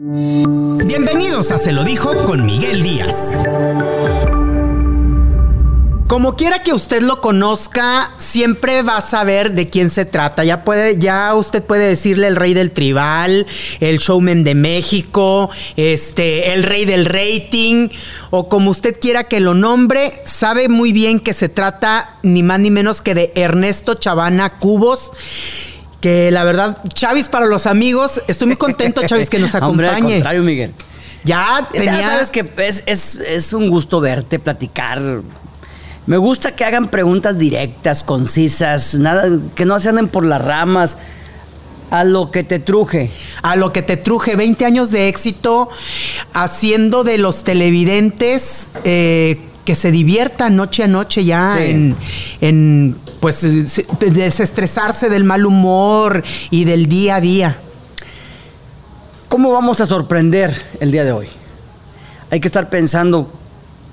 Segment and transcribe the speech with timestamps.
[0.00, 3.36] Bienvenidos a Se lo dijo con Miguel Díaz.
[6.06, 10.44] Como quiera que usted lo conozca, siempre va a saber de quién se trata.
[10.44, 13.48] Ya puede, ya usted puede decirle el rey del tribal,
[13.80, 17.88] el showman de México, este, el rey del rating,
[18.30, 22.60] o como usted quiera que lo nombre, sabe muy bien que se trata ni más
[22.60, 25.10] ni menos que de Ernesto Chavana Cubos
[26.00, 29.88] que la verdad, Chavis para los amigos, estoy muy contento, Chavis, que nos acompañe.
[29.88, 30.74] Hombre, al contrario, Miguel.
[31.24, 32.00] Ya tenía...
[32.00, 35.22] Ya sabes que es, es, es un gusto verte, platicar.
[36.06, 40.96] Me gusta que hagan preguntas directas, concisas, nada, que no se anden por las ramas.
[41.90, 43.10] A lo que te truje.
[43.42, 44.36] A lo que te truje.
[44.36, 45.70] 20 años de éxito
[46.34, 51.64] haciendo de los televidentes eh, que se diviertan noche a noche ya Sí.
[51.64, 51.94] en,
[52.40, 57.56] en, pues se- desestresarse del mal humor y del día a día.
[59.28, 61.26] ¿Cómo vamos a sorprender el día de hoy?
[62.30, 63.30] Hay que estar pensando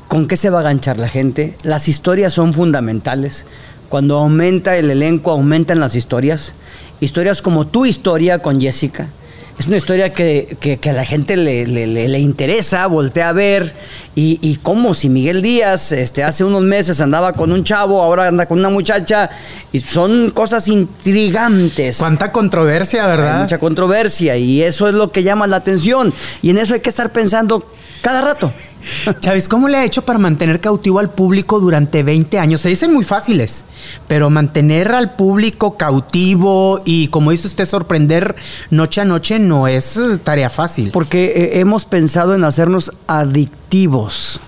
[0.08, 1.58] con qué se va a ganchar la gente.
[1.64, 3.46] Las historias son fundamentales.
[3.90, 6.54] Cuando aumenta el elenco, aumentan las historias.
[7.02, 9.10] Historias como tu historia con Jessica.
[9.58, 13.30] Es una historia que, que- que a la gente le, le- le- le interesa, voltea
[13.30, 13.74] a ver.
[14.14, 18.28] Y, y como si Miguel Díaz este, hace unos meses andaba con un chavo, ahora
[18.28, 19.30] anda con una muchacha.
[19.72, 21.98] Y son cosas intrigantes.
[21.98, 23.42] Cuánta controversia, Hay ¿verdad?
[23.42, 26.14] mucha controversia y eso es lo que llama la atención.
[26.42, 27.66] Y en eso hay que estar pensando
[28.06, 28.54] cada rato.
[29.20, 32.62] Chávez, ¿cómo le ha hecho para mantener cautivo al público durante 20 años?
[32.62, 33.66] Se dicen muy fáciles,
[34.08, 38.36] pero mantener al público cautivo y, como dice usted, sorprender
[38.70, 40.92] noche a noche no es eh, tarea fácil.
[40.92, 44.40] Porque eh, hemos pensado en hacernos adictivos.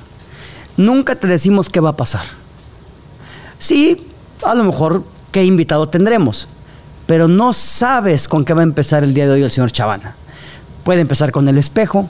[0.78, 2.28] Nunca te decimos qué va a pasar.
[3.58, 4.06] Sí,
[4.44, 6.48] a lo mejor qué invitado tendremos,
[7.08, 10.16] pero no sabes con qué va a empezar el día de hoy el señor Chavana.
[10.84, 12.08] Puede empezar con el espejo,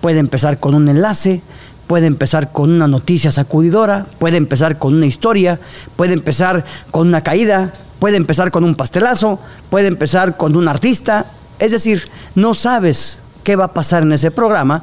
[0.00, 1.42] puede empezar con un enlace,
[1.86, 5.58] puede empezar con una noticia sacudidora, puede empezar con una historia,
[5.96, 9.38] puede empezar con una caída, puede empezar con un pastelazo,
[9.70, 11.26] puede empezar con un artista.
[11.58, 14.82] Es decir, no sabes qué va a pasar en ese programa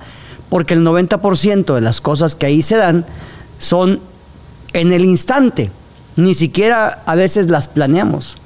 [0.50, 3.06] porque el 90% de las cosas que ahí se dan
[3.58, 4.02] son
[4.74, 5.72] en el instante.
[6.16, 8.38] Ni siquiera a veces las planeamos.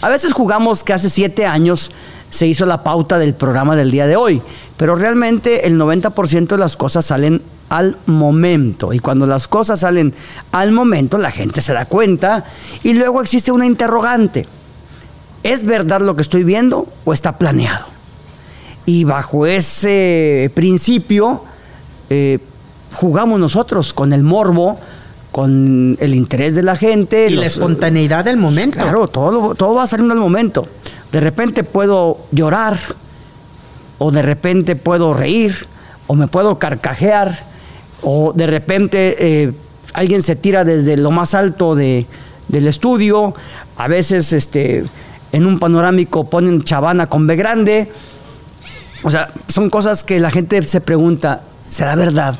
[0.00, 1.90] A veces jugamos que hace siete años
[2.34, 4.42] se hizo la pauta del programa del día de hoy,
[4.76, 8.92] pero realmente el 90% de las cosas salen al momento.
[8.92, 10.12] Y cuando las cosas salen
[10.50, 12.44] al momento, la gente se da cuenta
[12.82, 14.48] y luego existe una interrogante.
[15.44, 17.86] ¿Es verdad lo que estoy viendo o está planeado?
[18.84, 21.44] Y bajo ese principio
[22.10, 22.40] eh,
[22.94, 24.80] jugamos nosotros con el morbo,
[25.30, 27.28] con el interés de la gente.
[27.30, 28.80] y la espontaneidad del momento.
[28.80, 30.66] Claro, todo, todo va saliendo al momento.
[31.14, 32.76] De repente puedo llorar,
[33.98, 35.68] o de repente puedo reír,
[36.08, 37.38] o me puedo carcajear,
[38.02, 39.52] o de repente eh,
[39.92, 42.06] alguien se tira desde lo más alto de-
[42.48, 43.32] del estudio.
[43.76, 44.82] A veces este,
[45.30, 47.92] en un panorámico ponen chavana con B grande.
[49.04, 52.34] O sea, son cosas que la gente se pregunta, ¿será verdad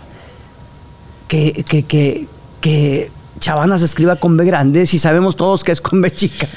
[1.29, 2.27] que, que, que,
[2.61, 6.49] que Chavana se escriba con B grande si sabemos todos que es con B chica?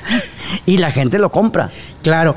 [0.65, 1.69] Y la gente lo compra.
[2.03, 2.35] Claro.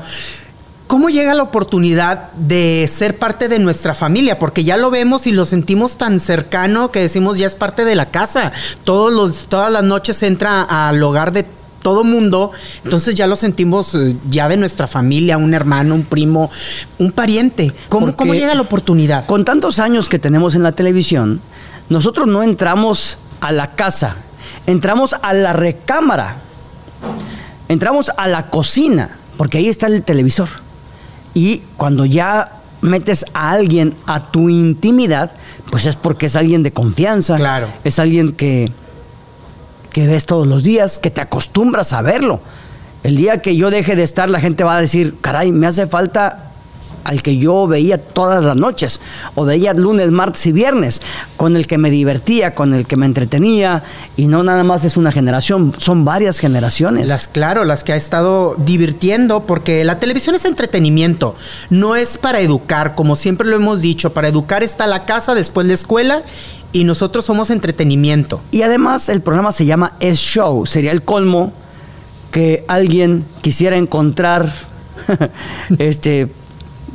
[0.87, 4.37] ¿Cómo llega la oportunidad de ser parte de nuestra familia?
[4.37, 7.95] Porque ya lo vemos y lo sentimos tan cercano que decimos ya es parte de
[7.95, 8.51] la casa.
[8.83, 11.45] Todos los, todas las noches entra al hogar de
[11.81, 12.51] todo mundo,
[12.83, 16.51] entonces ya lo sentimos eh, ya de nuestra familia, un hermano, un primo,
[16.97, 17.73] un pariente.
[17.89, 19.25] ¿Cómo, cómo llega la oportunidad?
[19.25, 21.41] Con tantos años que tenemos en la televisión,
[21.89, 24.17] nosotros no entramos a la casa,
[24.67, 26.37] entramos a la recámara,
[27.67, 30.49] entramos a la cocina, porque ahí está el televisor.
[31.33, 35.31] Y cuando ya metes a alguien a tu intimidad,
[35.69, 37.67] pues es porque es alguien de confianza, Claro.
[37.83, 38.71] es alguien que,
[39.91, 42.41] que ves todos los días, que te acostumbras a verlo.
[43.03, 45.87] El día que yo deje de estar, la gente va a decir, caray, me hace
[45.87, 46.50] falta
[47.03, 48.99] al que yo veía todas las noches,
[49.35, 51.01] o veía lunes, martes y viernes,
[51.37, 53.83] con el que me divertía, con el que me entretenía,
[54.17, 57.09] y no nada más es una generación, son varias generaciones.
[57.09, 61.35] Las, claro, las que ha estado divirtiendo, porque la televisión es entretenimiento,
[61.69, 65.67] no es para educar, como siempre lo hemos dicho, para educar está la casa, después
[65.67, 66.23] la escuela,
[66.73, 68.41] y nosotros somos entretenimiento.
[68.51, 70.65] Y además el programa se llama Es Show.
[70.65, 71.51] Sería el colmo
[72.31, 74.51] que alguien quisiera encontrar
[75.77, 76.29] este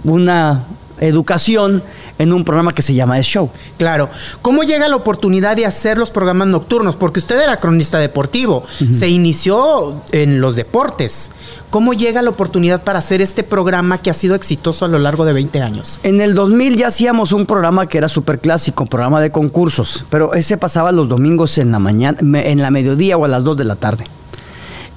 [0.04, 0.64] una
[1.00, 1.82] educación
[2.18, 3.50] en un programa que se llama El Show.
[3.78, 4.08] Claro.
[4.42, 6.96] ¿Cómo llega la oportunidad de hacer los programas nocturnos?
[6.96, 11.30] Porque usted era cronista deportivo, se inició en los deportes.
[11.70, 15.24] ¿Cómo llega la oportunidad para hacer este programa que ha sido exitoso a lo largo
[15.24, 16.00] de 20 años?
[16.04, 20.32] En el 2000 ya hacíamos un programa que era súper clásico, programa de concursos, pero
[20.32, 23.64] ese pasaba los domingos en la mañana, en la mediodía o a las 2 de
[23.64, 24.06] la tarde.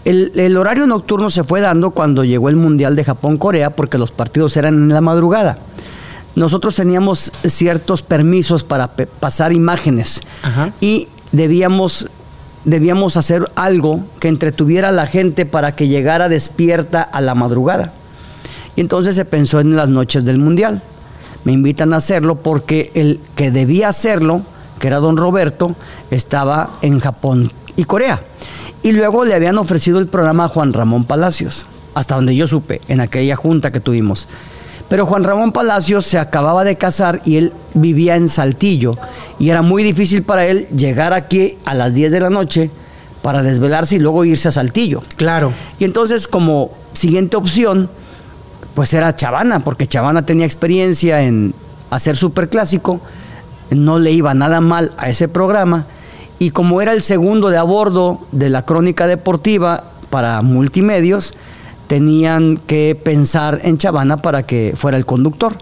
[0.05, 4.11] El, el, horario nocturno se fue dando cuando llegó el Mundial de Japón-Corea porque los
[4.11, 5.57] partidos eran en la madrugada
[6.35, 10.21] nosotros teníamos ciertos permisos para pasar imágenes
[10.79, 12.07] y debíamos,
[12.65, 17.93] debíamos hacer algo que entretuviera a la gente para que llegara despierta a la madrugada.
[18.75, 20.81] Y entonces se pensó en las noches del Mundial.
[21.43, 24.41] Me invitan a hacerlo porque el que debía hacerlo,
[24.79, 25.75] que era don Roberto,
[26.11, 28.21] estaba en Japón y Corea.
[28.81, 32.81] Y luego le habían ofrecido el programa a Juan Ramón Palacios, hasta donde yo supe,
[32.87, 34.27] en aquella junta que tuvimos.
[34.89, 38.97] Pero Juan Ramón Palacios se acababa de casar y él vivía en Saltillo.
[39.37, 42.71] Y era muy difícil para él llegar aquí a las 10 de la noche
[43.21, 45.03] para desvelarse y luego irse a Saltillo.
[45.15, 45.51] Claro.
[45.77, 47.89] Y entonces como siguiente opción,
[48.73, 51.53] pues era Chavana, porque Chavana tenía experiencia en
[51.91, 52.99] hacer superclásico,
[53.69, 55.85] no le iba nada mal a ese programa.
[56.39, 61.35] Y como era el segundo de a bordo de la crónica deportiva para multimedios,
[61.87, 65.57] tenían que pensar en Chavana para que fuera el conductor.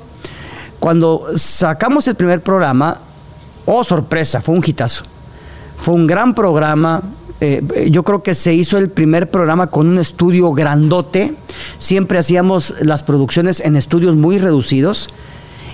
[0.79, 2.99] Cuando sacamos el primer programa,
[3.65, 5.03] oh sorpresa, fue un hitazo.
[5.79, 7.01] Fue un gran programa.
[7.39, 11.35] Eh, yo creo que se hizo el primer programa con un estudio grandote.
[11.79, 15.09] Siempre hacíamos las producciones en estudios muy reducidos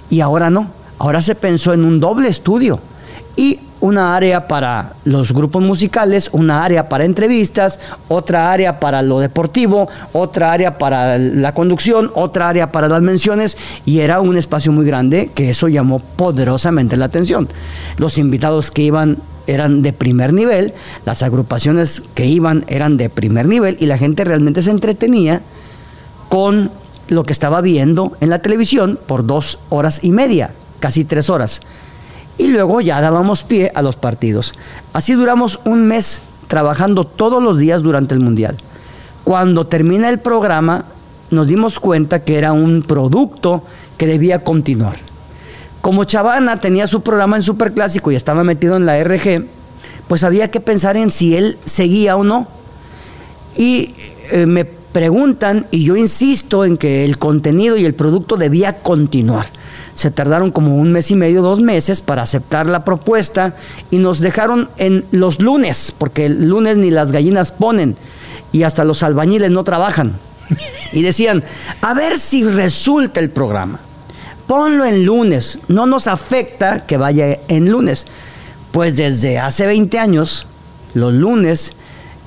[0.10, 0.70] y ahora no.
[1.00, 2.80] Ahora se pensó en un doble estudio
[3.36, 9.20] y una área para los grupos musicales, una área para entrevistas, otra área para lo
[9.20, 14.72] deportivo, otra área para la conducción, otra área para las menciones y era un espacio
[14.72, 17.50] muy grande que eso llamó poderosamente la atención.
[17.98, 20.74] Los invitados que iban eran de primer nivel,
[21.06, 25.42] las agrupaciones que iban eran de primer nivel y la gente realmente se entretenía
[26.30, 26.72] con
[27.10, 31.60] lo que estaba viendo en la televisión por dos horas y media, casi tres horas
[32.38, 34.54] y luego ya dábamos pie a los partidos.
[34.94, 38.58] Así duramos un mes trabajando todos los días durante el Mundial.
[39.24, 40.86] Cuando termina el programa
[41.32, 43.64] nos dimos cuenta que era un producto
[43.98, 44.98] que debía continuar.
[45.82, 49.46] Como Chavana tenía su programa en Superclásico y estaba metido en la RG,
[50.08, 52.48] pues había que pensar en si él seguía o no.
[53.58, 53.94] Y
[54.32, 59.48] eh, me preguntan y yo insisto en que el contenido y el producto debía continuar
[59.95, 63.56] se tardaron como un mes y medio, dos meses para aceptar la propuesta
[63.92, 67.95] y nos dejaron en los lunes, porque el lunes ni las gallinas ponen
[68.51, 70.13] y hasta los albañiles no trabajan.
[70.92, 71.44] Y decían,
[71.81, 73.80] a ver si resulta el programa.
[74.48, 78.06] Ponlo en lunes, no nos afecta que vaya en lunes.
[78.72, 80.46] Pues desde hace 20 años,
[80.94, 81.74] los lunes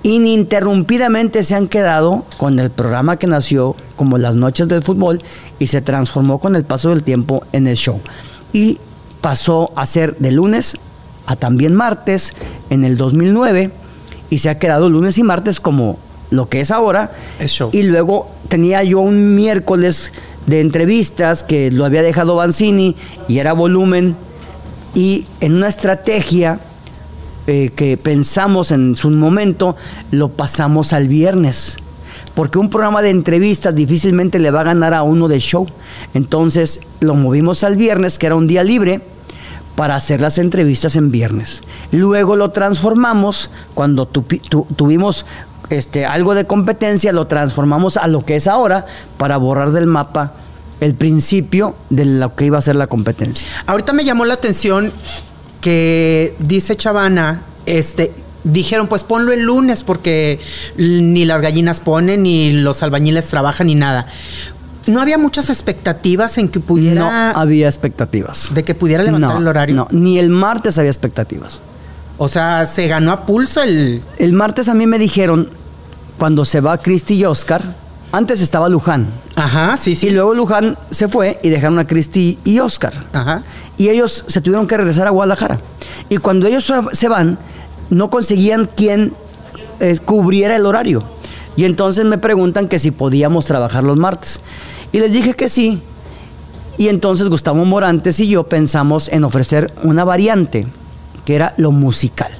[0.02, 5.20] ininterrumpidamente se han quedado con el programa que nació como las noches del fútbol
[5.58, 8.00] y se transformó con el paso del tiempo en el show.
[8.53, 8.79] Y
[9.20, 10.76] pasó a ser de lunes
[11.26, 12.35] a también martes
[12.70, 13.70] en el 2009
[14.31, 15.99] y se ha quedado lunes y martes como
[16.31, 17.12] lo que es ahora.
[17.38, 17.70] Es show.
[17.73, 20.12] Y luego tenía yo un miércoles
[20.47, 22.97] de entrevistas que lo había dejado Banzini
[23.29, 24.17] y era volumen
[24.94, 26.58] y en una estrategia
[27.47, 29.76] eh, que pensamos en su momento,
[30.11, 31.76] lo pasamos al viernes.
[32.36, 35.66] Porque un programa de entrevistas difícilmente le va a ganar a uno de show.
[36.12, 39.00] Entonces lo movimos al viernes, que era un día libre,
[39.74, 41.62] para hacer las entrevistas en viernes.
[41.93, 45.24] Luego lo transformamos, cuando tuvimos
[45.70, 48.84] este, algo de competencia, lo transformamos a lo que es ahora
[49.16, 50.34] para borrar del mapa
[50.81, 53.48] el principio de lo que iba a ser la competencia.
[53.66, 54.93] Ahorita me llamó la atención
[55.62, 58.12] que dice Chavana, este,
[58.46, 60.41] dijeron, pues ponlo el lunes porque
[60.76, 64.06] ni las gallinas ponen, ni los albañiles trabajan, ni nada.
[64.86, 67.00] No había muchas expectativas en que pudiera.
[67.00, 68.50] No había expectativas.
[68.55, 69.74] De que pudiera levantar el horario.
[69.74, 71.60] No, ni el martes había expectativas.
[72.19, 74.00] O sea, se ganó a pulso el.
[74.19, 75.48] El martes a mí me dijeron,
[76.19, 77.62] cuando se va Cristi y Oscar,
[78.12, 79.08] antes estaba Luján.
[79.34, 80.06] Ajá, sí, sí.
[80.06, 82.94] Y luego Luján se fue y dejaron a Cristi y Oscar.
[83.12, 83.43] Ajá.
[83.76, 85.58] Y ellos se tuvieron que regresar a Guadalajara.
[86.08, 87.38] Y cuando ellos se van,
[87.90, 89.12] no conseguían quien
[89.81, 91.02] eh, cubriera el horario.
[91.56, 94.40] Y entonces me preguntan que si podíamos trabajar los martes.
[94.93, 95.81] Y les dije que sí.
[96.78, 100.66] Y entonces Gustavo Morantes y yo pensamos en ofrecer una variante,
[101.24, 102.31] que era lo musical.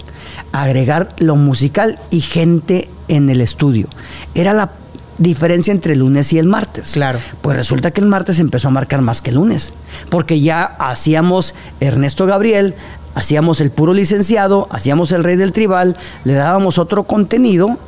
[0.53, 3.89] Agregar lo musical y gente en el estudio.
[4.35, 4.73] Era la
[5.19, 6.93] diferencia entre el lunes y el martes.
[6.93, 7.19] Claro.
[7.41, 9.73] Pues resulta que el martes empezó a marcar más que el lunes,
[10.11, 12.75] porque ya hacíamos Ernesto Gabriel,
[13.17, 17.79] hacíamos el puro licenciado, hacíamos el rey del tribal, le dábamos otro contenido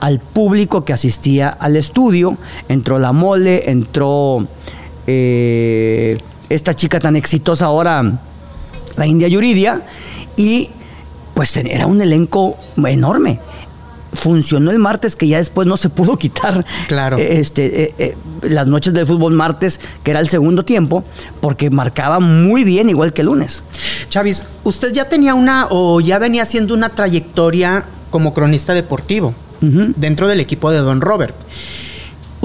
[0.00, 2.36] al público que asistía al estudio,
[2.68, 4.46] entró la mole, entró
[5.06, 6.18] eh,
[6.50, 8.20] esta chica tan exitosa ahora,
[8.96, 9.80] la India Yuridia,
[10.36, 10.68] y
[11.32, 13.40] pues era un elenco enorme
[14.14, 17.16] funcionó el martes que ya después no se pudo quitar claro.
[17.18, 21.04] este, eh, eh, las noches del fútbol martes, que era el segundo tiempo,
[21.40, 23.62] porque marcaba muy bien igual que el lunes.
[24.08, 30.28] Chavis, usted ya tenía una o ya venía haciendo una trayectoria como cronista deportivo dentro
[30.28, 31.34] del equipo de Don Robert.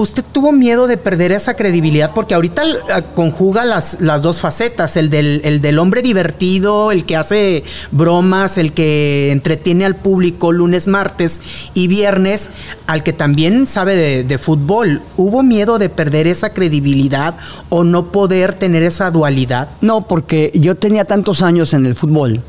[0.00, 2.12] ¿Usted tuvo miedo de perder esa credibilidad?
[2.14, 7.04] Porque ahorita eh, conjuga las, las dos facetas, el del, el del, hombre divertido, el
[7.04, 11.42] que hace bromas, el que entretiene al público lunes, martes
[11.74, 12.48] y viernes,
[12.86, 15.02] al que también sabe de, de fútbol.
[15.18, 17.36] ¿Hubo miedo de perder esa credibilidad
[17.68, 19.68] o no poder tener esa dualidad?
[19.82, 22.40] No, porque yo tenía tantos años en el fútbol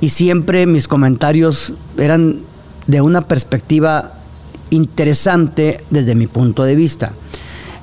[0.00, 2.42] y siempre mis comentarios eran
[2.86, 4.12] de una perspectiva
[4.74, 7.12] interesante desde mi punto de vista.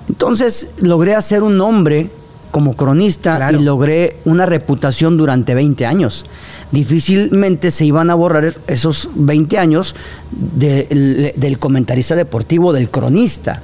[0.09, 2.09] Entonces logré hacer un nombre
[2.51, 3.59] como cronista Claro.
[3.59, 6.25] y logré una reputación durante 20 años.
[6.71, 9.95] Difícilmente se iban a borrar esos 20 años
[10.31, 13.61] de- del comentarista deportivo, del cronista.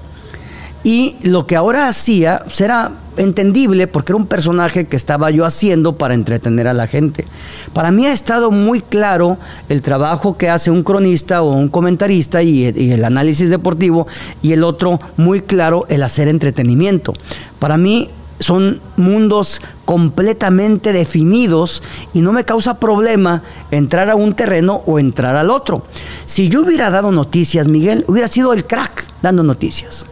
[0.88, 5.44] Y lo que ahora hacía pues, era entendible porque era un personaje que estaba yo
[5.44, 7.26] haciendo para entretener a la gente.
[7.74, 12.42] Para mí ha estado muy claro el trabajo que hace un cronista o un comentarista
[12.42, 14.08] y, y el análisis deportivo
[14.42, 17.12] y el otro muy claro el hacer entretenimiento.
[17.60, 24.84] Para mí son mundos completamente definidos y no me causa problema entrar a un terreno
[24.86, 25.84] o entrar al otro.
[26.26, 30.06] Si yo hubiera dado noticias, Miguel, hubiera sido el crack dando noticias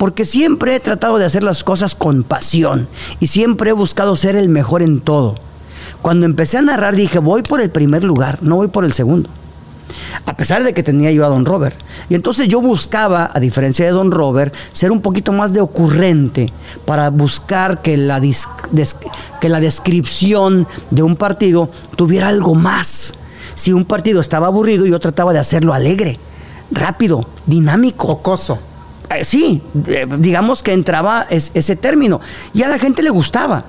[0.00, 2.88] porque siempre he tratado de hacer las cosas con pasión
[3.20, 5.34] y siempre he buscado ser el mejor en todo.
[6.00, 9.28] Cuando empecé a narrar dije, voy por el primer lugar, no voy por el segundo.
[10.24, 11.76] A pesar de que tenía yo a Don Robert.
[12.08, 16.50] Y entonces yo buscaba, a diferencia de Don Robert, ser un poquito más de ocurrente
[16.86, 18.22] para buscar que la,
[19.38, 23.12] que la descripción de un partido tuviera algo más.
[23.54, 26.18] Si un partido estaba aburrido, yo trataba de hacerlo alegre,
[26.70, 28.06] rápido, dinámico.
[28.06, 28.69] Jocoso.
[29.10, 32.20] Eh, sí, eh, digamos que entraba es- ese término.
[32.54, 33.64] Y a la gente le gustaba.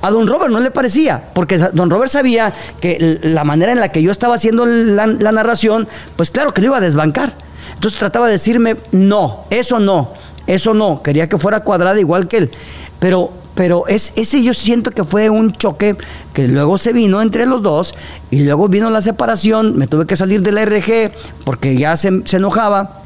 [0.00, 3.90] A don Robert no le parecía, porque don Robert sabía que la manera en la
[3.90, 5.86] que yo estaba haciendo la, la narración,
[6.16, 7.34] pues claro que lo iba a desbancar.
[7.74, 10.10] Entonces trataba de decirme, no, eso no,
[10.48, 11.02] eso no.
[11.02, 12.50] Quería que fuera cuadrada igual que él.
[12.98, 15.96] Pero, pero es, ese yo siento que fue un choque
[16.32, 17.94] que luego se vino entre los dos
[18.30, 19.76] y luego vino la separación.
[19.78, 21.12] Me tuve que salir de la RG
[21.44, 23.01] porque ya se, se enojaba.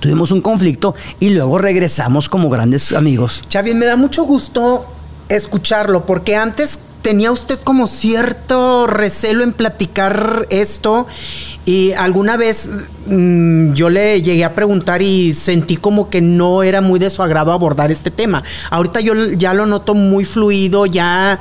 [0.00, 3.44] Tuvimos un conflicto y luego regresamos como grandes amigos.
[3.48, 4.86] Chavi, me da mucho gusto
[5.28, 11.06] escucharlo, porque antes tenía usted como cierto recelo en platicar esto
[11.64, 12.68] y alguna vez
[13.06, 17.22] mm, yo le llegué a preguntar y sentí como que no era muy de su
[17.22, 18.42] agrado abordar este tema.
[18.70, 21.38] Ahorita yo ya lo noto muy fluido, ya,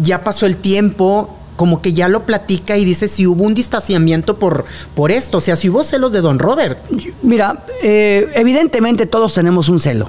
[0.00, 1.36] ya pasó el tiempo.
[1.60, 4.64] Como que ya lo platica y dice si hubo un distanciamiento por,
[4.94, 6.78] por esto, o sea, si hubo celos de Don Robert.
[7.22, 10.08] Mira, eh, evidentemente todos tenemos un celo,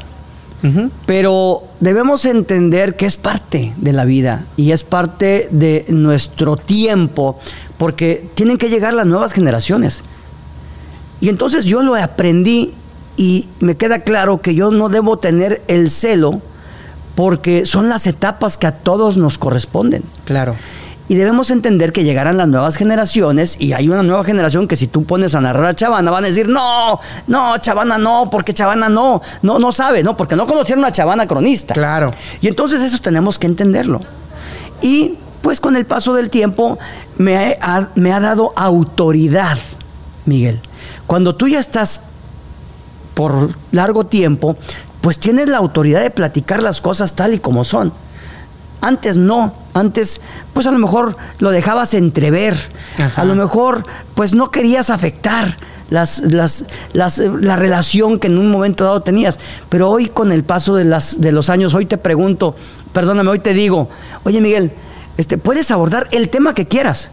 [1.05, 7.37] pero debemos entender que es parte de la vida y es parte de nuestro tiempo,
[7.77, 10.03] porque tienen que llegar las nuevas generaciones.
[11.19, 12.73] Y entonces yo lo aprendí
[13.17, 16.39] y me queda claro que yo no debo tener el celo
[17.15, 20.03] porque son las etapas que a todos nos corresponden.
[20.23, 20.55] Claro.
[21.07, 24.87] Y debemos entender que llegarán las nuevas generaciones y hay una nueva generación que si
[24.87, 28.87] tú pones a narrar a Chavana van a decir, no, no, Chavana no, porque Chavana
[28.87, 31.73] no, no, no sabe, no, porque no conocieron a Chavana cronista.
[31.73, 32.13] Claro.
[32.39, 34.01] Y entonces eso tenemos que entenderlo.
[34.81, 36.77] Y pues con el paso del tiempo
[37.17, 39.57] me ha, me ha dado autoridad,
[40.25, 40.61] Miguel.
[41.07, 42.03] Cuando tú ya estás
[43.13, 44.55] por largo tiempo,
[45.01, 47.91] pues tienes la autoridad de platicar las cosas tal y como son.
[48.81, 50.21] Antes no, antes
[50.53, 52.57] pues a lo mejor lo dejabas entrever,
[52.97, 53.21] Ajá.
[53.21, 53.85] a lo mejor
[54.15, 55.55] pues no querías afectar
[55.91, 60.31] las, las, las, eh, la relación que en un momento dado tenías, pero hoy con
[60.31, 62.55] el paso de, las, de los años, hoy te pregunto,
[62.91, 63.89] perdóname, hoy te digo,
[64.23, 64.71] oye Miguel,
[65.17, 67.11] este, puedes abordar el tema que quieras,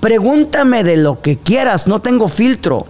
[0.00, 2.86] pregúntame de lo que quieras, no tengo filtro.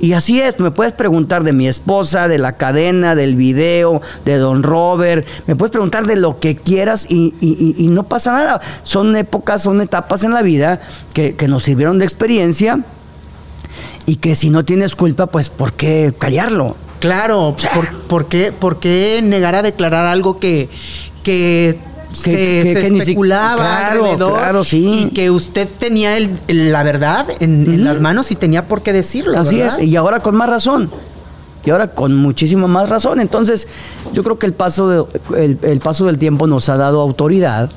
[0.00, 4.36] Y así es, me puedes preguntar de mi esposa, de la cadena, del video, de
[4.36, 8.32] Don Robert, me puedes preguntar de lo que quieras y, y- y- y no pasa
[8.32, 8.60] nada.
[8.84, 10.80] Son épocas, son etapas en la vida
[11.14, 12.78] que, que nos sirvieron de experiencia
[14.06, 16.76] y que si no tienes culpa, pues ¿por qué callarlo?
[17.00, 17.56] Claro,
[18.08, 20.68] por, qué, ¿por, qué, negar a declarar algo que,
[21.22, 21.78] que
[22.12, 25.08] se, especulaba claro, alrededor sí.
[25.08, 29.38] y que usted tenía la verdad en, las manos y tenía por qué decirlo.
[29.38, 30.90] Así es, y ahora con más razón.
[31.64, 33.20] Y ahora con muchísima más razón.
[33.20, 33.68] Entonces,
[34.14, 37.68] yo creo que el paso, de, el, paso del tiempo nos ha dado autoridad,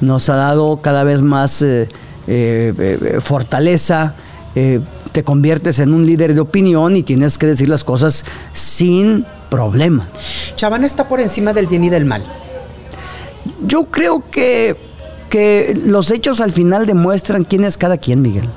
[0.00, 1.88] nos ha dado cada vez más eh,
[2.26, 4.14] eh, eh, fortaleza.
[4.54, 10.08] te conviertes en un líder de opinión y tienes que decir las cosas sin problema.
[10.56, 12.22] Chavana está por encima del bien y del mal.
[13.66, 14.76] Yo creo que,
[15.30, 18.48] que los hechos al final demuestran quién es cada quien, Miguel.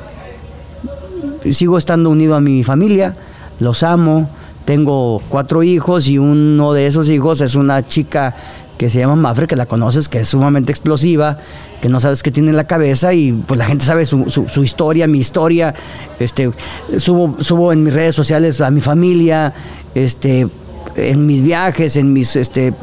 [1.50, 3.16] Sigo estando unido a mi familia,
[3.60, 4.30] los amo,
[4.66, 8.36] tengo cuatro hijos y uno de esos hijos es una chica
[8.78, 11.38] que se llama Mafre, que la conoces, que es sumamente explosiva,
[11.82, 14.64] que no sabes qué tiene en la cabeza y pues la gente sabe su, su,
[14.64, 15.74] historia, mi historia,
[16.20, 16.52] este,
[16.98, 19.54] subo, subo en mis redes sociales a mi familia,
[19.94, 20.48] este,
[20.96, 22.74] en mis viajes, en mis este,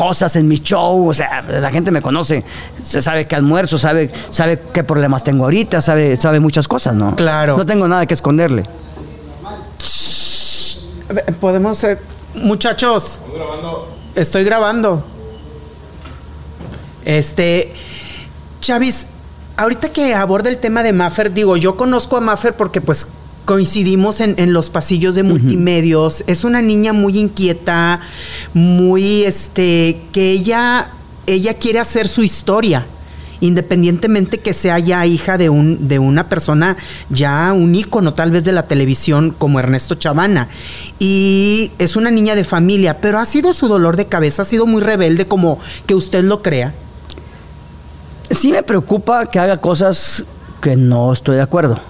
[0.00, 2.42] cosas, en mi show, o sea, la gente me conoce,
[2.82, 7.14] se sabe que almuerzo, sabe, sabe qué problemas tengo ahorita, sabe, sabe muchas cosas, ¿no?
[7.16, 7.58] Claro.
[7.58, 8.64] No tengo nada que esconderle.
[11.38, 11.98] Podemos, eh,
[12.34, 13.18] muchachos.
[14.14, 15.04] Estoy grabando.
[17.04, 17.74] Este,
[18.62, 19.06] Chavis,
[19.58, 23.06] ahorita que aborda el tema de Maffer, digo, yo conozco a Maffer porque pues
[23.44, 26.24] coincidimos en, los pasillos de multimedios.
[26.26, 28.00] Es una niña muy inquieta,
[28.54, 30.90] muy, este, que ella,
[31.26, 32.86] ella quiere hacer su historia
[33.40, 36.76] independientemente que sea ya hija de, un, de una persona,
[37.08, 40.48] ya un ícono tal vez de la televisión como Ernesto Chavana.
[40.98, 44.66] Y es una niña de familia, pero ha sido su dolor de cabeza, ha sido
[44.66, 46.74] muy rebelde como que usted lo crea.
[48.30, 50.24] Sí me preocupa que haga cosas
[50.60, 51.80] que no estoy de acuerdo.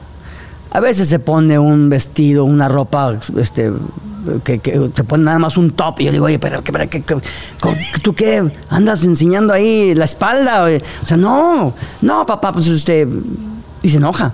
[0.72, 3.72] A veces se pone un vestido, una ropa este,
[4.44, 6.00] que, te pone nada más un top.
[6.00, 7.02] Y yo digo, oye, pero, ¿qué,
[8.02, 8.50] ¿tú qué?
[8.68, 10.66] ¿Andas enseñando ahí la espalda?
[11.02, 13.08] O sea, no, no, papá, pues este.
[13.82, 14.32] Y se enoja.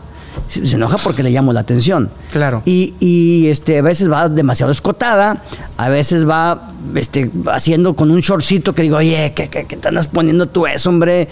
[0.49, 2.11] Se enoja porque le llamo la atención.
[2.31, 2.63] Claro.
[2.65, 5.43] Y, y, este, a veces va demasiado escotada,
[5.77, 10.09] a veces va este, haciendo con un shortcito que digo, oye, ¿qué, qué, te andas
[10.09, 11.29] poniendo tú eso, hombre?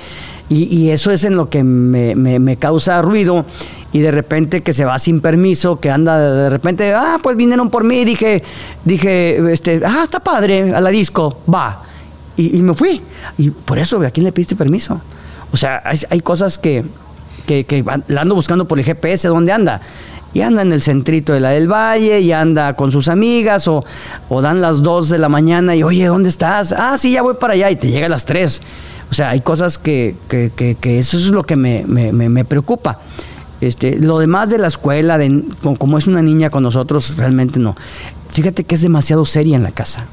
[0.48, 3.46] Y, y, eso es en lo que me, me, me causa ruido
[3.94, 7.70] y de repente que se va sin permiso, que anda de repente, ah, pues vinieron
[7.70, 8.42] por mí, dije,
[8.84, 11.84] dije, este, ah, está padre, a la disco, va.
[12.36, 13.00] Y, me fui.
[13.38, 15.00] Y por eso, ¿a quién le pediste permiso?
[15.52, 15.80] O sea,
[16.10, 16.84] hay, cosas que,
[17.46, 19.80] que, la ando buscando por el GPS, ¿dónde anda?
[20.32, 23.84] y anda en el centrito de la del Valle, y anda con sus amigas, o,
[24.28, 26.74] o, dan las 2 de la mañana y, oye, ¿dónde estás?
[26.76, 28.60] Ah, sí, ya voy para allá, y te llega a las 3.
[29.12, 32.98] O sea, hay cosas que, que, que, eso es lo que me, me, me preocupa.
[33.64, 35.44] Este, lo demás de la escuela, de,
[35.78, 37.74] como es una niña con nosotros, realmente no.
[38.28, 40.06] Fíjate que es demasiado seria en la casa.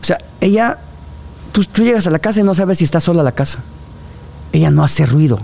[0.00, 0.78] O sea, ella,
[1.52, 3.60] tú, llegas a la casa y no sabes si está sola la casa.
[4.52, 5.40] Ella no hace ruido.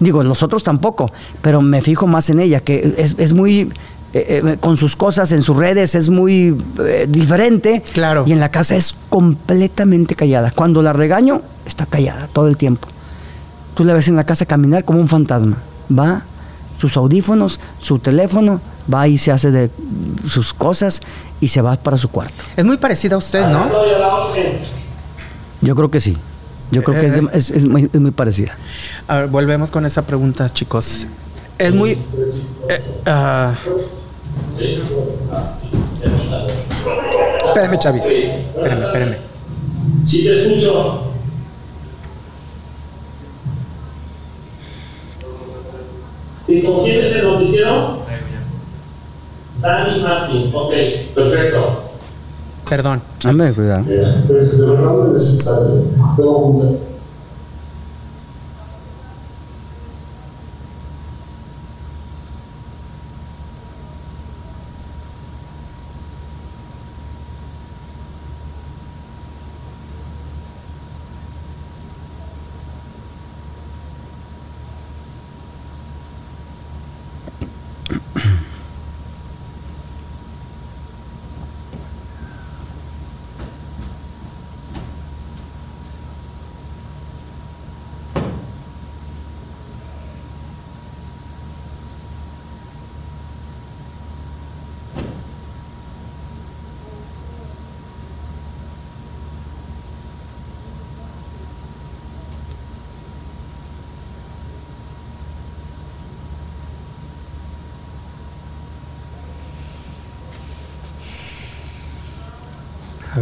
[0.00, 1.12] Digo, los otros tampoco,
[1.42, 3.70] pero me fijo más en ella, que es, muy,
[4.14, 7.82] eh, eh, con sus cosas en sus redes, es muy eh, diferente.
[7.92, 8.24] Claro.
[8.26, 10.50] Y en la casa es completamente callada.
[10.50, 12.88] Cuando la regaño, está callada todo el tiempo.
[13.74, 15.56] Tú la ves en la casa caminar como un fantasma.
[15.90, 16.22] Va,
[16.78, 18.60] sus audífonos, su teléfono,
[18.92, 19.70] va y se hace de
[20.26, 21.00] sus cosas
[21.40, 22.44] y se va para su cuarto.
[22.56, 23.66] Es muy parecida a usted, ¿no?
[25.60, 26.16] Yo creo que sí.
[26.72, 27.06] Yo creo que
[27.36, 28.56] es, eh, muy, parecida.
[29.06, 31.06] A ver, volvemos con esa pregunta, chicos.
[31.58, 31.90] Es muy...
[31.90, 33.52] Eh, uh,
[37.48, 38.06] espérame, Chavis.
[38.06, 39.16] Espérame, espérame.
[40.06, 41.11] Sí, te escucho.
[46.48, 48.02] ¿Y con quién es el noticiero?
[49.60, 50.72] Dani Martin, ok,
[51.14, 51.82] perfecto.
[52.68, 53.02] Perdón.
[53.22, 53.84] Dame cuidado.
[53.84, 55.84] De verdad es necesario.
[56.16, 56.91] Tengo A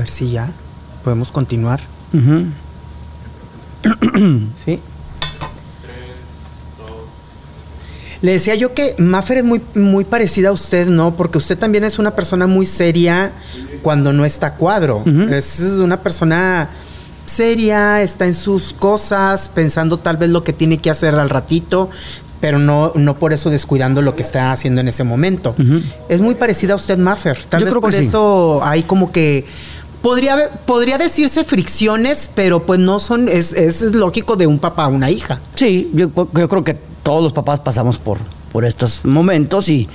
[0.00, 0.50] ver si ya
[1.04, 1.80] podemos continuar.
[2.12, 2.46] Ujú.
[4.64, 4.78] Sí.
[8.22, 11.16] Le decía yo que Maffer es muy, muy parecida a usted, ¿no?
[11.16, 13.32] Porque usted también es una persona muy seria
[13.82, 15.02] cuando no está cuadro.
[15.30, 16.68] Es una persona
[17.24, 21.88] seria, está en sus cosas, pensando tal vez lo que tiene que hacer al ratito,
[22.42, 25.54] pero no, no por eso descuidando lo que está haciendo en ese momento.
[26.10, 27.38] Es muy parecida a usted, Maffer.
[27.48, 28.04] Tal Yo vez creo que por sí.
[28.04, 29.46] eso hay como que.
[30.02, 33.28] Podría, podría decirse fricciones, pero pues no son.
[33.28, 35.40] Es, es lógico de un papá a una hija.
[35.54, 38.18] Sí, yo, yo creo que todos los papás pasamos por,
[38.52, 39.88] por estos momentos y,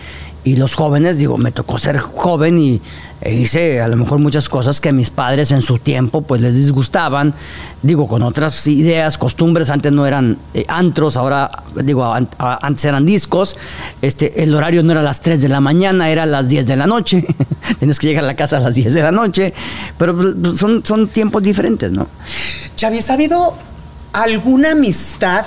[0.45, 2.79] y los jóvenes, digo, me tocó ser joven y
[3.19, 6.39] e hice a lo mejor muchas cosas que a mis padres en su tiempo pues
[6.39, 7.33] les disgustaban,
[7.81, 13.57] digo, con otras ideas, costumbres, antes no eran eh, antros, ahora digo, antes eran discos,
[14.03, 16.85] este, el horario no era las 3 de la mañana, era las 10 de la
[16.85, 17.25] noche,
[17.79, 19.51] tienes que llegar a la casa a las 10 de la noche,
[19.97, 22.07] pero pues, son, son tiempos diferentes, ¿no?
[22.75, 23.55] Chavis, ¿ha habido
[24.13, 25.43] alguna amistad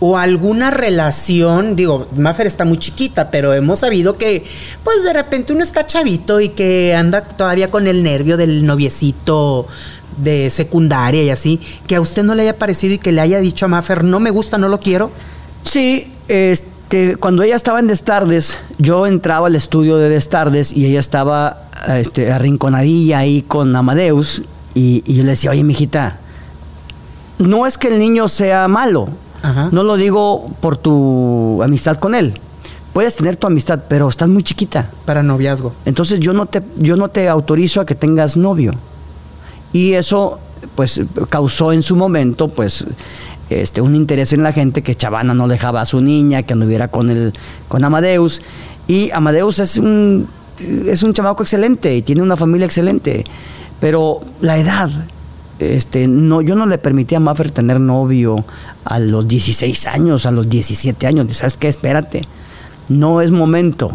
[0.00, 1.76] o alguna relación?
[1.76, 4.44] Digo, Maffer está muy chiquita, pero hemos sabido que,
[4.82, 9.68] pues de repente uno está chavito y que anda todavía con el nervio del noviecito
[10.16, 13.38] de secundaria y así, que a usted no le haya parecido y que le haya
[13.40, 15.10] dicho a Maffer, no me gusta, no lo quiero.
[15.62, 21.00] Sí, este, cuando ella estaba en Destardes, yo entraba al estudio de Destardes y ella
[21.00, 24.42] estaba este, arrinconadilla ahí con Amadeus
[24.74, 26.18] y, y yo le decía, oye, mijita,
[27.38, 29.08] no es que el niño sea malo,
[29.42, 29.68] Ajá.
[29.72, 32.40] no lo digo por tu amistad con él.
[32.92, 34.90] Puedes tener tu amistad, pero estás muy chiquita.
[35.04, 35.72] Para noviazgo.
[35.84, 38.72] Entonces yo no te, yo no te autorizo a que tengas novio.
[39.72, 40.40] Y eso,
[40.74, 42.84] pues, causó en su momento, pues,
[43.48, 46.88] este, un interés en la gente que Chavana no dejaba a su niña, que anduviera
[46.88, 47.32] con el,
[47.68, 48.42] con Amadeus.
[48.88, 50.28] Y Amadeus es un,
[50.86, 53.24] es un chamaco excelente y tiene una familia excelente.
[53.78, 54.90] Pero la edad,
[55.60, 58.44] este, no, yo no le permití a Maffer tener novio
[58.84, 61.36] a los 16 años, a los 17 años.
[61.36, 61.68] ¿Sabes qué?
[61.68, 62.26] Espérate.
[62.88, 63.90] No es momento.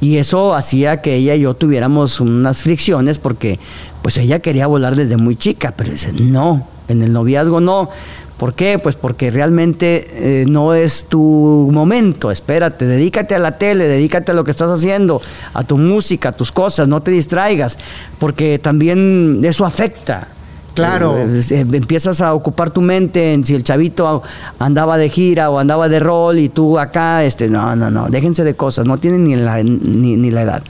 [0.00, 3.58] Y eso hacía que ella y yo tuviéramos unas fricciones porque
[4.02, 7.88] pues ella quería volar desde muy chica, pero dice, no, en el noviazgo no.
[8.36, 8.78] ¿Por qué?
[8.78, 14.34] Pues porque realmente eh, no es tu momento, espérate, dedícate a la tele, dedícate a
[14.34, 15.22] lo que estás haciendo,
[15.54, 17.78] a tu música, a tus cosas, no te distraigas,
[18.18, 20.28] porque también eso afecta.
[20.76, 21.16] Claro.
[21.18, 24.22] Eh, eh, empiezas a ocupar tu mente en si el chavito
[24.58, 28.44] andaba de gira o andaba de rol y tú acá, este, no, no, no, déjense
[28.44, 30.62] de cosas, no tienen ni la, ni, ni la edad.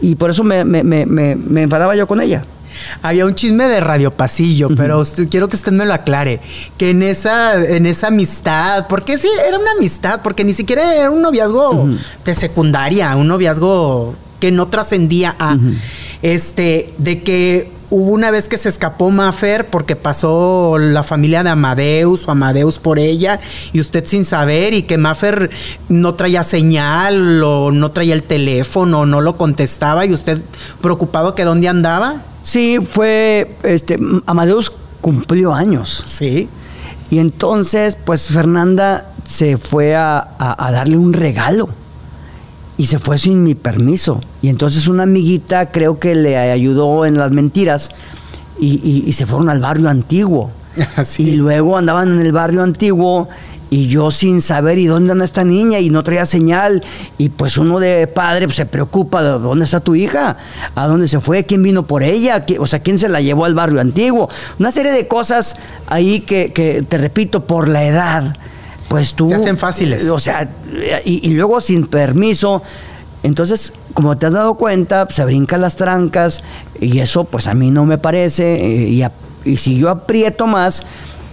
[0.00, 2.44] Y por eso me, me, me, me, me enfadaba yo con ella.
[3.02, 6.40] Había un chisme de Radio Pasillo, pero usted, quiero que usted me lo aclare.
[6.76, 11.10] Que en esa, en esa amistad, porque sí, era una amistad, porque ni siquiera era
[11.10, 11.88] un noviazgo
[12.24, 15.56] de secundaria, un noviazgo que no trascendía a.
[16.22, 21.50] Este, de que hubo una vez que se escapó Maffer porque pasó la familia de
[21.50, 23.38] Amadeus o Amadeus por ella
[23.72, 25.50] y usted sin saber y que Maffer
[25.88, 30.40] no traía señal o no traía el teléfono, no lo contestaba y usted
[30.80, 32.22] preocupado que dónde andaba.
[32.42, 36.02] Sí, fue, este, Amadeus cumplió años.
[36.06, 36.48] Sí.
[37.10, 41.68] Y entonces, pues Fernanda se fue a, a- a darle un regalo.
[42.78, 44.20] Y se fue sin mi permiso.
[44.40, 47.90] Y entonces una amiguita creo que le ayudó en las mentiras
[48.58, 50.50] y, y- y se fueron al barrio antiguo.
[50.96, 51.30] Así.
[51.30, 53.28] Y luego andaban en el barrio antiguo
[53.68, 56.82] y yo sin saber y dónde anda esta niña y no traía señal.
[57.18, 60.36] Y pues uno de padre pues, se preocupa de dónde está tu hija,
[60.74, 63.44] a dónde se fue, quién vino por ella, ¿Qui- o sea, quién se la llevó
[63.44, 64.28] al barrio antiguo.
[64.58, 65.56] Una serie de cosas
[65.86, 68.36] ahí que, que, te repito, por la edad,
[68.92, 69.28] pues tú...
[69.28, 70.08] Se hacen fáciles.
[70.08, 70.48] O sea,
[71.04, 72.62] y, y luego sin permiso.
[73.22, 76.42] Entonces, como te has dado cuenta, se brincan las trancas
[76.80, 78.54] y eso pues a mí no me parece.
[78.64, 79.12] eh, Y, a-
[79.44, 80.82] y si yo aprieto más,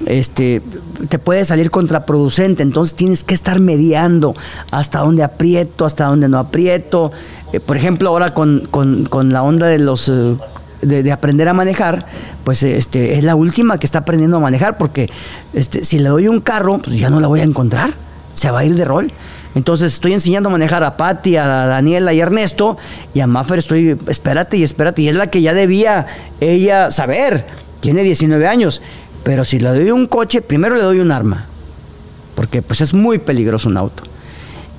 [0.06, 0.62] este,
[1.10, 2.64] te puede salir contraproducente.
[2.64, 4.36] Entonces tienes que estar mediando
[4.72, 7.12] hasta dónde aprieto, hasta dónde no aprieto.
[7.54, 10.08] Eh, por ejemplo, ahora con, con- con la onda de los...
[10.10, 10.36] eh,
[10.82, 12.06] de, de aprender a manejar,
[12.44, 15.10] pues este, es la última que está aprendiendo a manejar, porque
[15.54, 17.92] este, si le doy un carro, pues ya no la voy a encontrar,
[18.34, 19.12] se va a ir de rol.
[19.56, 22.78] Entonces estoy enseñando a manejar a Patti, a Daniela y a Ernesto,
[23.14, 26.06] y a Maffer estoy, espérate y espérate, y es la que ya debía
[26.40, 27.46] ella saber,
[27.80, 28.82] tiene 19 años,
[29.24, 31.46] pero si le doy un coche, primero le doy un arma,
[32.36, 34.04] porque pues es muy peligroso un auto.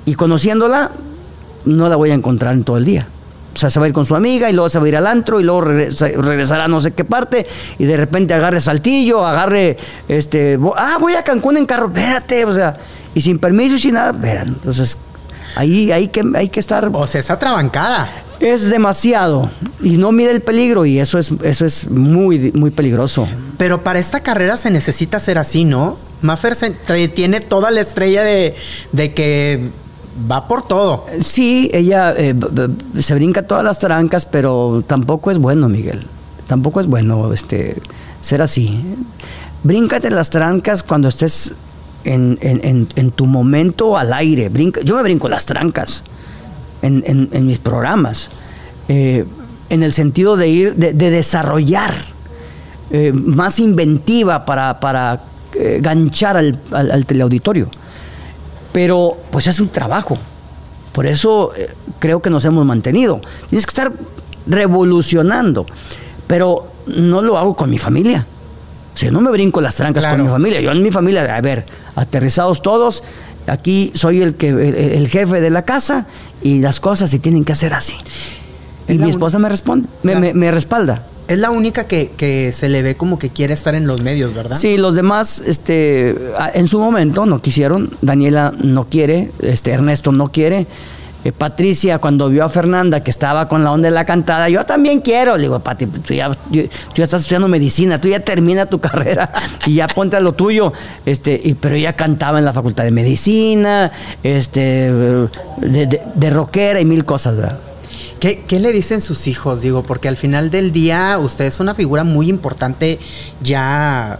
[0.06, 0.92] Y conociéndola,
[1.64, 3.06] no la voy a encontrar en todo el día.
[3.52, 4.96] O sea, se va a ir con su amiga y luego se va a ir
[4.96, 7.46] al antro y luego regresa- regresará a no sé qué parte
[7.78, 9.76] y de repente agarre saltillo, agarre,
[10.08, 12.74] este, ah, voy a Cancún en carro, espérate, o sea,
[13.14, 14.96] y sin permiso y sin nada, espera, entonces
[15.56, 18.10] ahí hay que, hay que estar, O sea, esa trabancada.
[18.38, 19.50] Es demasiado
[19.82, 23.28] y no mide el peligro y eso es, eso es muy, muy peligroso.
[23.58, 25.98] Pero para esta carrera se necesita ser así, ¿no?
[26.22, 26.70] Maffer se-
[27.08, 28.54] tiene toda la estrella de,
[28.92, 29.68] de que
[30.30, 31.06] va por todo.
[31.20, 32.34] Sí, ella eh,
[32.98, 36.06] se brinca todas las trancas, pero tampoco es bueno, Miguel.
[36.46, 37.76] Tampoco es bueno este,
[38.20, 38.80] ser así.
[39.62, 41.52] Bríncate las trancas cuando estés
[42.04, 44.48] en, tu momento al aire.
[44.50, 46.02] Brinca- yo me brinco las trancas
[46.82, 48.30] en, mis programas.
[48.88, 49.24] eh,
[49.68, 51.94] en el sentido de ir, de, de desarrollar
[52.90, 54.80] eh, más inventiva para,
[55.80, 57.68] ganchar al- al teleauditorio.
[58.72, 60.16] Pero pues es un trabajo.
[60.92, 63.20] Por eso eh, creo que nos hemos mantenido.
[63.48, 63.92] Tienes que estar
[64.46, 65.66] revolucionando.
[66.26, 68.26] Pero no lo hago con mi familia.
[68.94, 70.18] O sea, no me brinco las trancas Claro.
[70.18, 70.60] con mi familia.
[70.60, 71.64] Yo en mi familia, a ver,
[71.96, 73.02] aterrizados todos,
[73.46, 76.06] aquí soy el, que, el, el jefe de la casa
[76.42, 77.94] y las cosas se tienen que hacer así.
[78.88, 80.26] Y mi esposa me responde, me, Claro.
[80.26, 81.04] me- me respalda.
[81.30, 84.34] Es la única que, que se le ve como que quiere estar en los medios,
[84.34, 84.56] ¿verdad?
[84.56, 86.16] Sí, los demás, este,
[86.54, 87.96] en su momento no quisieron.
[88.02, 90.66] Daniela no quiere, este, Ernesto no quiere.
[91.22, 94.66] Eh, Patricia, cuando vio a Fernanda que estaba con la onda de la cantada, yo
[94.66, 95.36] también quiero.
[95.36, 96.58] Le digo, Pati, tú ya, tú
[96.96, 99.30] ya estás estudiando medicina, tú ya termina tu carrera
[99.66, 100.72] y ya ponte a lo tuyo.
[101.06, 103.92] Este, pero ella cantaba en la facultad de medicina,
[104.24, 105.28] este, de,
[105.60, 107.69] de, de rockera y mil cosas, ¿verdad?
[108.20, 109.62] ¿Qué, qué le dicen sus hijos?
[109.62, 112.98] Digo, porque al final del día usted es una figura muy importante
[113.42, 114.18] ya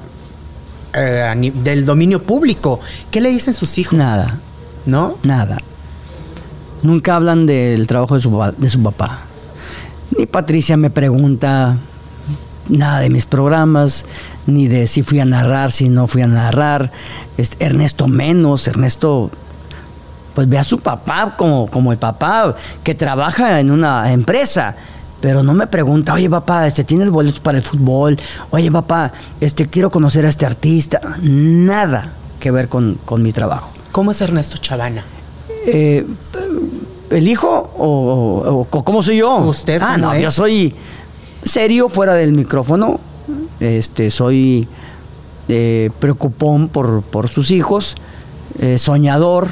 [0.93, 2.81] eh, del dominio público.
[3.11, 3.99] ¿Qué le dicen sus hijos?
[3.99, 4.41] Nada.
[4.87, 5.19] ¿No?
[5.23, 5.59] Nada.
[6.83, 9.21] Nunca hablan del trabajo de su, de su papá.
[10.17, 11.77] Ni Patricia me pregunta
[12.69, 14.07] nada de mis programas,
[14.47, 16.91] ni de si fui a narrar, si no fui a narrar.
[17.37, 18.67] Este, Ernesto menos.
[18.67, 19.31] Ernesto,
[20.35, 24.75] pues ve a su papá como, como el papá que trabaja en una empresa.
[25.21, 28.19] Pero no me pregunta, oye papá, este, ¿tienes boletos para el fútbol?
[28.51, 30.99] Oye papá, este, quiero conocer a este artista.
[31.21, 33.71] Nada que ver con, con mi trabajo.
[33.93, 35.05] ¿Cómo es Ernesto Chavana?
[35.67, 36.07] Eh,
[37.11, 37.87] ¿El hijo o,
[38.47, 39.37] o- o cómo soy yo?
[39.37, 40.23] ¿Usted Ah, no, es?
[40.23, 40.75] yo soy
[41.45, 42.99] serio fuera del micrófono.
[43.59, 44.67] Este, soy
[45.49, 47.97] eh, preocupón por, por sus hijos,
[48.59, 49.49] eh, soñador.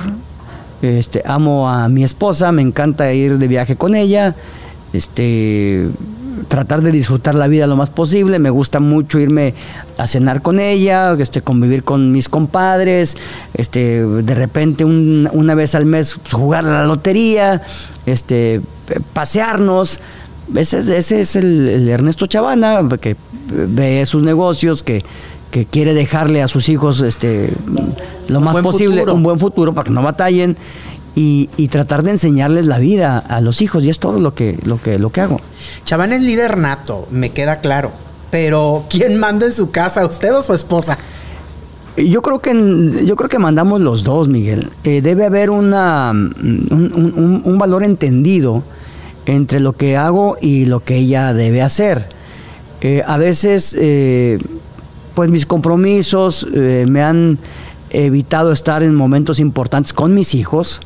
[0.83, 4.35] Este, amo a mi esposa, me encanta ir de viaje con ella.
[4.93, 5.89] Este,
[6.49, 8.39] tratar de disfrutar la vida lo más posible.
[8.39, 9.55] Me gusta mucho irme
[9.99, 13.17] a cenar con ella, este, convivir con mis compadres,
[13.55, 17.63] este, de repente un- una vez al mes jugar a la lotería,
[18.07, 18.61] este,
[19.13, 19.99] pasearnos.
[20.55, 23.17] Ese, es- el Ernesto Chavana, que
[23.51, 25.03] ve sus negocios, que,
[25.51, 27.51] que quiere dejarle a sus hijos este,
[28.29, 29.15] lo Un más posible, futuro.
[29.15, 30.57] un buen futuro para que no batallen.
[31.17, 34.57] Y, y tratar de enseñarles la vida a los hijos, y es todo lo que,
[34.65, 35.41] lo que, lo que hago.
[35.85, 37.91] Chavana es líder nato, me queda claro.
[38.31, 40.97] Pero ¿quién manda en su casa, usted o su esposa?
[41.97, 42.53] Yo creo que
[43.05, 44.71] yo creo que mandamos los dos, Miguel.
[44.85, 48.63] Eh, debe haber una un, un- un- un valor entendido
[49.27, 52.07] entre lo que hago y lo que ella debe hacer.
[52.81, 54.39] Eh, a veces, eh,
[55.19, 57.39] pues mis compromisos eh, me han
[57.91, 60.81] evitado estar en momentos importantes con mis hijos.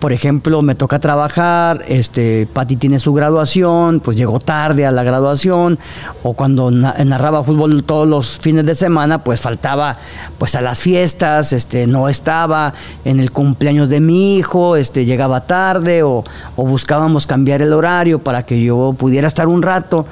[0.00, 5.02] Por ejemplo, me toca trabajar, este, Pati tiene su graduación, pues llegó tarde a la
[5.02, 5.78] graduación,
[6.22, 9.98] o cuando na- narraba fútbol todos los fines de semana, pues faltaba
[10.38, 12.72] pues a las fiestas, este, no estaba
[13.04, 16.24] en el cumpleaños de mi hijo, este, llegaba tarde, o
[16.56, 20.06] buscábamos cambiar el horario para que yo pudiera estar un rato.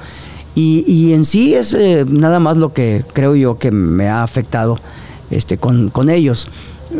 [0.53, 4.79] Y, en sí es eh, nada más lo que creo yo que me ha afectado
[5.29, 6.49] este, con, con ellos.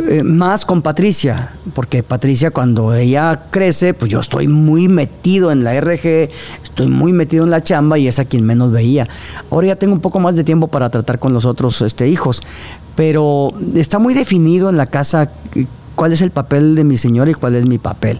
[0.10, 5.66] Eh, más con Patricia, porque Patricia cuando ella crece, pues yo estoy muy metido en
[5.66, 6.30] la RG,
[6.64, 9.10] estoy muy metido en la chamba y es a quien menos veía.
[9.50, 12.42] Ahora ya tengo un poco más de tiempo para tratar con los otros este, hijos,
[12.96, 15.30] pero está muy definido en la casa
[15.96, 18.18] cuál es el papel de mi señora y cuál es mi papel.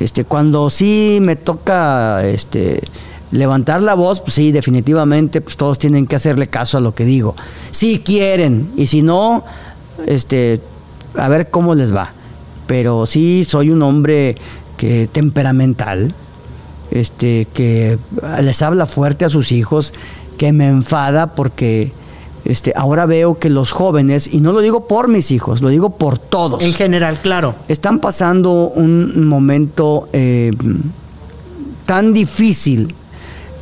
[0.00, 2.82] Este, cuando sí me toca este,
[3.32, 7.04] levantar la voz, pues sí, definitivamente, pues todos tienen que hacerle caso a lo que
[7.04, 7.34] digo.
[7.70, 9.42] Si quieren, y si no,
[10.06, 10.60] este,
[11.16, 12.12] a ver cómo les va.
[12.66, 14.36] Pero sí soy un hombre
[14.76, 16.14] que temperamental,
[16.90, 17.98] este, que
[18.42, 19.94] les habla fuerte a sus hijos,
[20.36, 21.92] que me enfada porque
[22.44, 25.90] este, ahora veo que los jóvenes, y no lo digo por mis hijos, lo digo
[25.90, 27.54] por todos En general, claro.
[27.68, 30.50] están pasando un momento eh,
[31.86, 32.94] tan difícil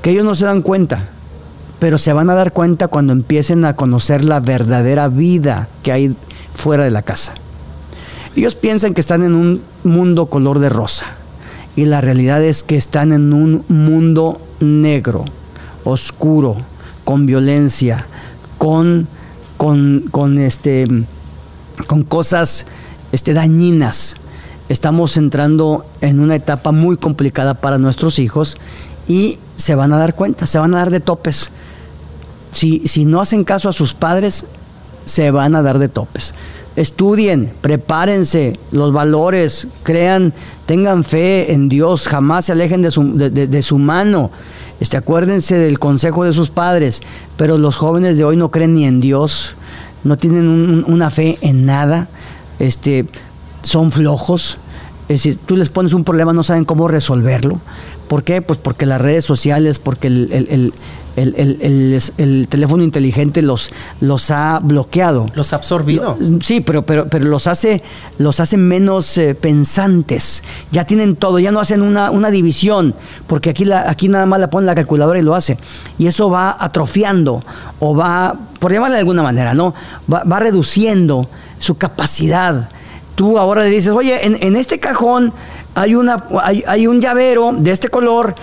[0.03, 1.09] que ellos no se dan cuenta,
[1.79, 6.15] pero se van a dar cuenta cuando empiecen a conocer la verdadera vida que hay
[6.55, 7.35] fuera de la casa.
[8.37, 11.07] Ellos piensan que están en un mundo color de rosa
[11.77, 15.25] y la realidad es que están en un mundo negro,
[15.85, 16.57] oscuro,
[17.05, 18.07] con violencia,
[18.59, 19.09] con,
[19.57, 20.87] con, con, este,
[21.87, 22.67] con cosas
[23.13, 24.17] este, dañinas.
[24.69, 28.59] Estamos entrando en una etapa muy complicada para nuestros hijos
[29.09, 31.51] y se van a dar cuenta, se van a dar de topes.
[32.51, 34.47] Si, si no hacen caso a sus padres,
[35.05, 36.35] se van a dar de topes.
[36.77, 40.33] Estudien, prepárense, los valores, crean,
[40.67, 44.31] tengan fe en Dios, jamás se alejen de su, de, su mano.
[44.79, 47.03] Este, acuérdense del consejo de sus padres,
[47.37, 49.57] pero los jóvenes de hoy no creen ni en Dios,
[50.05, 52.09] no tienen una fe en nada,
[52.59, 53.05] este,
[53.63, 54.57] son flojos.
[55.09, 57.61] Es decir, tú les pones un problema, no saben cómo resolverlo.
[58.11, 58.43] ¿Por qué?
[58.43, 60.73] Pues porque las redes sociales, porque el,
[61.15, 63.71] el, teléfono inteligente los,
[64.01, 65.27] los ha bloqueado.
[65.37, 66.19] Los ha absorbido.
[66.41, 67.85] Sí, pero, pero, pero los hace,
[68.19, 70.43] los hace menos eh, pensantes.
[70.73, 72.97] Ya tienen todo, ya no hacen una, una división,
[73.29, 75.57] porque aquí, la, aquí nada más la ponen la calculadora y lo hace.
[75.97, 77.45] Y eso va atrofiando,
[77.79, 79.73] o va, por llamarle de alguna manera, ¿no?
[80.13, 82.71] Va, va reduciendo su capacidad.
[83.15, 85.33] Tú ahora le dices, oye, en, en este cajón
[85.75, 88.35] hay, una, hay, hay un llavero de este color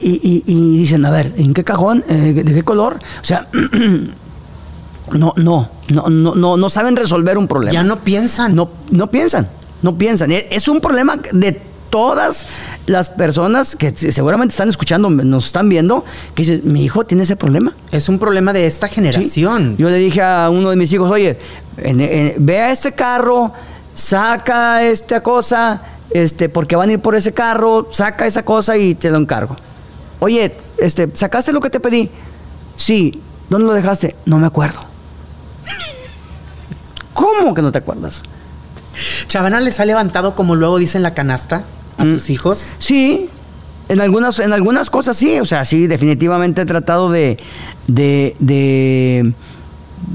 [0.00, 0.42] y,
[0.78, 2.04] dicen, a ver, ¿en qué cajón?
[2.08, 2.98] Eh, ¿De qué color?
[3.22, 3.48] O sea,
[5.12, 7.72] no, no, no, no, no, saben resolver un problema.
[7.72, 8.54] Ya no piensan.
[8.54, 9.48] No, no piensan,
[9.82, 10.30] no piensan.
[10.32, 12.46] E, es un problema de todas
[12.86, 17.36] las personas que seguramente están escuchando, nos están viendo, que dicen, mi hijo tiene ese
[17.36, 17.72] problema.
[17.92, 19.76] Es un problema de esta generación.
[19.78, 21.38] Yo le dije a uno de mis hijos, oye,
[21.76, 23.52] ve a este carro,
[23.94, 28.94] saca esta cosa, este, porque van a ir por ese carro, saca esa cosa y
[28.94, 29.56] te lo encargo.
[30.20, 32.10] Oye, este, ¿sacaste lo que te pedí?
[32.76, 33.20] Sí.
[33.50, 34.16] ¿Dónde lo dejaste?
[34.24, 34.80] No me acuerdo.
[37.12, 38.22] ¿Cómo que no te acuerdas?
[39.28, 41.64] ¿Chavana les ha levantado, como luego dicen, la canasta
[41.98, 42.08] a mm.
[42.08, 42.66] sus hijos?
[42.78, 43.28] Sí.
[43.88, 45.38] En algunas, en algunas cosas sí.
[45.40, 47.38] O sea, sí, definitivamente he tratado de,
[47.86, 49.32] de, de,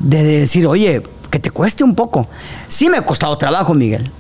[0.01, 2.27] de decir, oye, que te cueste un poco.
[2.67, 4.11] Sí me ha costado trabajo, Miguel.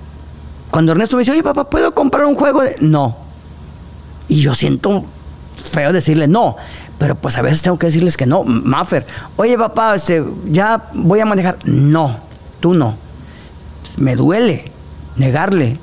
[0.71, 2.61] Cuando Ernesto me dice, oye, papá, ¿puedo comprar un juego?
[2.61, 2.75] De...
[2.81, 3.17] No.
[4.27, 5.05] Y yo siento
[5.59, 6.55] feo decirle no,
[6.97, 8.43] pero pues a veces tengo que decirles que no.
[8.43, 9.05] Maffer,
[9.37, 11.57] oye papá, este, ya voy a manejar.
[11.65, 12.17] No,
[12.59, 12.95] tú no.
[13.97, 14.71] Me duele
[15.15, 15.77] negarle.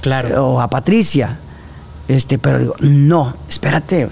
[0.00, 0.46] Claro.
[0.46, 1.38] O a Patricia.
[2.06, 4.08] Este, pero digo, no, espérate.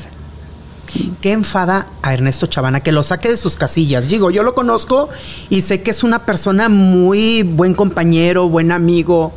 [1.20, 4.09] ¿Qué enfada a Ernesto Chavana que lo saque de sus casillas?
[4.09, 5.09] Digo, yo lo conozco
[5.50, 9.33] y sé que es una persona muy buen compañero, buen amigo,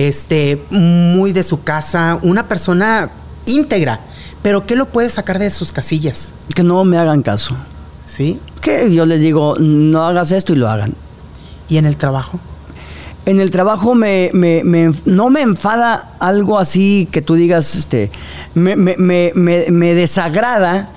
[0.00, 3.10] este, muy de su casa, una persona
[3.44, 4.00] íntegra.
[4.42, 6.32] Pero ¿qué lo puede sacar de sus casillas?
[6.54, 7.54] Que no me hagan caso.
[8.06, 8.40] ¿Sí?
[8.62, 10.94] Que yo les digo, no hagas esto y lo hagan.
[11.68, 12.40] ¿Y en el trabajo?
[13.26, 14.30] En el trabajo me,
[15.04, 18.10] no me enfada algo así que tú digas, este,
[18.54, 20.88] me, desagrada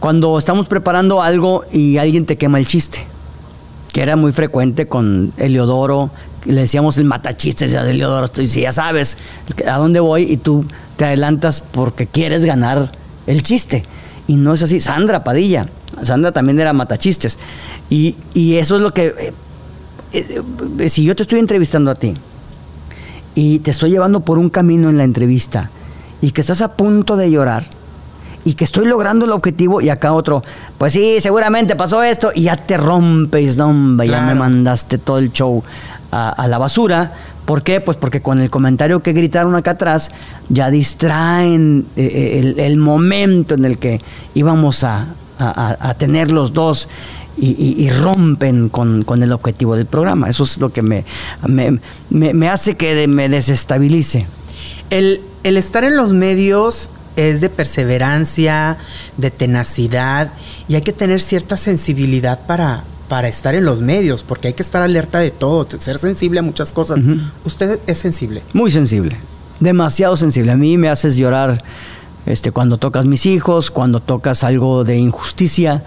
[0.00, 3.04] cuando estamos preparando algo y alguien te quema el chiste.
[3.92, 6.10] Que era muy frecuente con Eliodoro,
[6.44, 9.16] le decíamos el matachistes de Eliodoro, si ya sabes
[9.66, 10.64] a dónde voy y tú
[10.96, 12.92] te adelantas porque quieres ganar
[13.26, 13.84] el chiste.
[14.26, 14.80] Y no es así.
[14.80, 15.66] Sandra Padilla,
[16.02, 17.38] Sandra también era matachistes.
[17.88, 19.06] Y, y eso es lo que...
[19.06, 19.34] Eh,
[20.12, 22.14] eh, si yo te estoy entrevistando a ti
[23.34, 25.70] y te estoy llevando por un camino en la entrevista
[26.20, 27.64] y que estás a punto de llorar
[28.44, 30.42] y que estoy logrando el objetivo y acá otro,
[30.78, 35.32] pues sí, seguramente pasó esto y ya te rompes, no, ya me mandaste todo el
[35.32, 35.62] show
[36.10, 37.14] a, la basura.
[37.44, 37.80] ¿Por qué?
[37.80, 40.10] Pues porque con el comentario que gritaron acá atrás
[40.48, 44.00] ya distraen eh, eh, el, momento en el que
[44.34, 45.14] íbamos a,
[45.96, 46.88] tener los dos
[47.38, 50.28] y, rompen con, el objetivo del programa.
[50.28, 51.04] Eso es lo que me,
[52.10, 54.26] me, hace que me desestabilice.
[54.90, 58.78] El, el estar en los medios es de perseverancia,
[59.16, 60.32] de tenacidad
[60.68, 64.62] y hay que tener cierta sensibilidad para, para estar en los medios, porque hay que
[64.62, 67.00] estar alerta de todo, ser sensible a muchas cosas.
[67.44, 68.40] ¿Usted es sensible?
[68.52, 69.16] Muy sensible,
[69.58, 70.52] demasiado sensible.
[70.52, 71.60] A mí me haces llorar
[72.24, 75.82] este, cuando tocas mis hijos, cuando tocas algo de injusticia,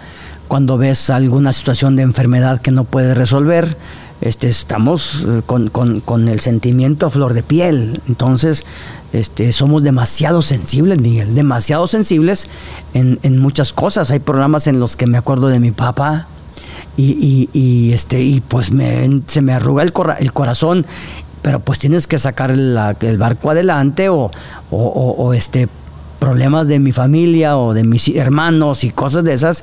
[0.48, 3.74] cuando ves alguna situación de enfermedad que no puedes resolver.
[4.20, 8.02] Este, estamos eh, con, el sentimiento a flor de piel.
[8.06, 8.66] Entonces,
[9.14, 12.48] este, somos demasiado sensibles, Miguel, demasiado sensibles
[12.92, 14.10] en, en muchas cosas.
[14.10, 16.28] Hay programas en los que me acuerdo de mi papá,
[16.96, 20.86] y, y, este, y pues me, se me arruga el, el corazón,
[21.42, 24.30] pero pues tienes que sacar el barco adelante o,
[24.70, 25.68] o, este,
[26.18, 29.62] problemas de mi familia o de mis hermanos y cosas de esas.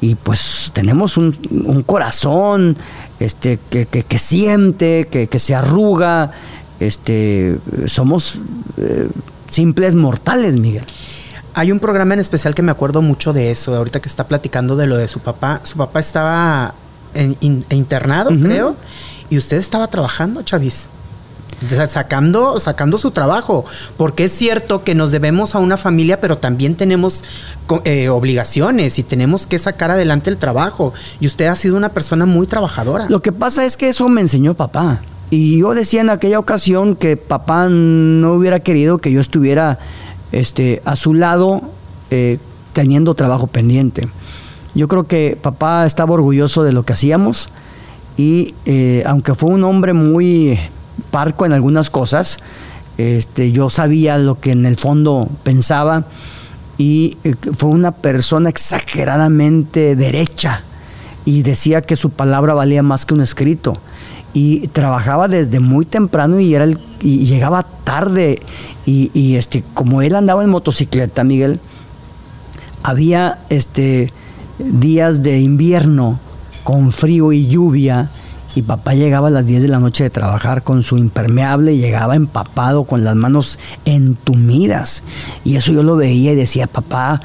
[0.00, 1.34] Y pues tenemos un,
[1.64, 2.76] un corazón
[3.20, 6.32] este, que, que, siente, que, que, se arruga.
[6.80, 7.56] Este,
[7.86, 8.40] somos
[8.76, 9.08] eh,
[9.48, 10.84] simples mortales, Miguel.
[11.54, 14.76] Hay un programa en especial que me acuerdo mucho de eso, ahorita que está platicando
[14.76, 15.60] de lo de su papá.
[15.64, 16.74] Su papá estaba
[17.14, 18.74] en- in- internado, creo,
[19.28, 20.88] y usted estaba trabajando, Chavis.
[21.88, 23.64] Sacando, sacando su trabajo,
[23.96, 27.22] porque es cierto que nos debemos a una familia, pero también tenemos
[27.84, 30.92] eh, obligaciones y tenemos que sacar adelante el trabajo.
[31.20, 33.06] Y usted ha sido una persona muy trabajadora.
[33.08, 35.02] Lo que pasa es que eso me enseñó papá.
[35.30, 39.78] Y yo decía en aquella ocasión que papá no hubiera querido que yo estuviera
[40.32, 41.62] este, a su lado
[42.10, 42.38] eh,
[42.72, 44.08] teniendo trabajo pendiente.
[44.74, 47.50] Yo creo que papá estaba orgulloso de lo que hacíamos
[48.16, 50.58] y eh, aunque fue un hombre muy
[51.10, 52.38] parco en algunas cosas,
[52.98, 56.04] este, yo sabía lo que en el fondo pensaba
[56.78, 60.62] y eh, fue una persona exageradamente derecha
[61.24, 63.74] y decía que su palabra valía más que un escrito
[64.34, 68.40] y trabajaba desde muy temprano y era el- y llegaba tarde.
[68.86, 71.60] Y, este como él andaba en motocicleta Miguel
[72.82, 74.12] había este
[74.58, 76.18] días de invierno
[76.64, 78.10] con frío y lluvia
[78.54, 82.16] y papá llegaba a las 10 de la noche de trabajar con su impermeable, llegaba
[82.16, 85.02] empapado con las manos entumidas.
[85.44, 87.22] Y eso yo lo veía y decía, papá,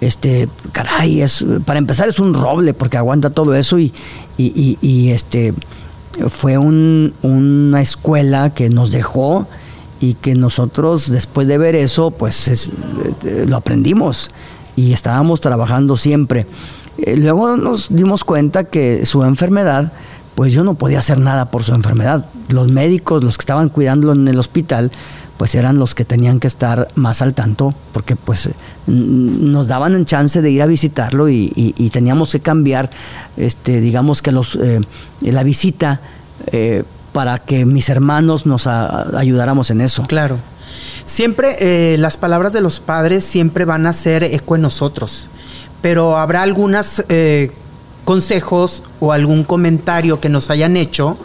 [0.00, 3.92] este, caray, es, para empezar es un roble porque aguanta todo eso y,
[4.38, 5.52] y- y, este,
[6.28, 9.46] fue un- una escuela que nos dejó
[10.00, 12.70] y que nosotros después de ver eso pues es-
[13.24, 14.30] eh, lo aprendimos
[14.76, 16.46] y estábamos trabajando siempre.
[16.98, 19.92] Eh, luego nos dimos cuenta que su enfermedad
[20.34, 22.24] pues yo no podía hacer nada por su enfermedad.
[22.48, 24.90] Los médicos, los que estaban cuidándolo en el hospital,
[25.36, 28.48] pues eran los que tenían que estar más al tanto, porque pues
[28.90, 32.90] nos daban en chance de ir a visitarlo y, teníamos que cambiar,
[33.36, 34.80] este, digamos que los, eh,
[35.20, 36.00] la visita
[36.46, 40.04] eh, para que mis hermanos nos ayudáramos en eso.
[40.06, 40.38] Claro.
[41.06, 45.26] Siempre eh, las palabras de los padres siempre van a hacer eco en nosotros,
[45.82, 47.04] pero habrá algunos
[48.04, 51.16] consejos o algún comentario que nos hayan hecho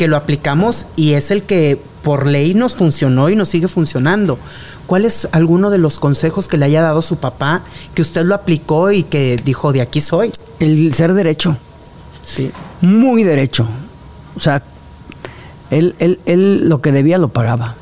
[0.00, 4.38] que lo aplicamos y es el que por ley nos funcionó y nos sigue funcionando.
[4.86, 7.60] ¿Cuál es alguno de los consejos que le haya dado su papá
[7.94, 10.32] que usted lo aplicó y que dijo de aquí soy?
[10.58, 11.58] El ser derecho.
[12.24, 12.50] Sí.
[12.80, 13.68] muy derecho.
[14.38, 14.62] O sea,
[15.70, 17.74] él, él, él lo que debía lo pagaba.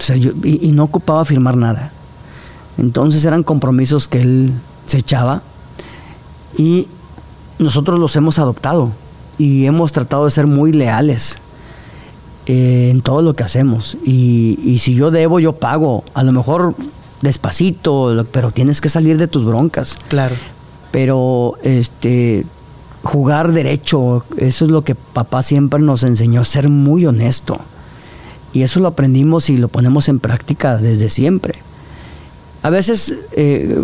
[0.00, 1.92] O sea, yo- y, y no ocupaba firmar nada.
[2.76, 4.52] Entonces eran compromisos que él
[4.86, 5.42] se echaba
[6.58, 6.88] y
[7.60, 8.90] nosotros los hemos adoptado
[9.38, 11.38] y hemos tratado de ser muy leales
[12.46, 13.96] eh, en todo lo que hacemos.
[14.04, 16.04] Y, y si yo debo, yo pago.
[16.14, 16.74] A lo mejor
[17.22, 20.34] despacito, pero tienes que salir de tus broncas Claro.
[20.90, 22.44] pero este
[23.02, 27.58] jugar derecho, eso es lo que papá siempre nos enseñó, ser muy honesto.
[28.52, 31.54] Y eso lo aprendimos y lo ponemos en práctica desde siempre.
[32.62, 33.78] A veces eh,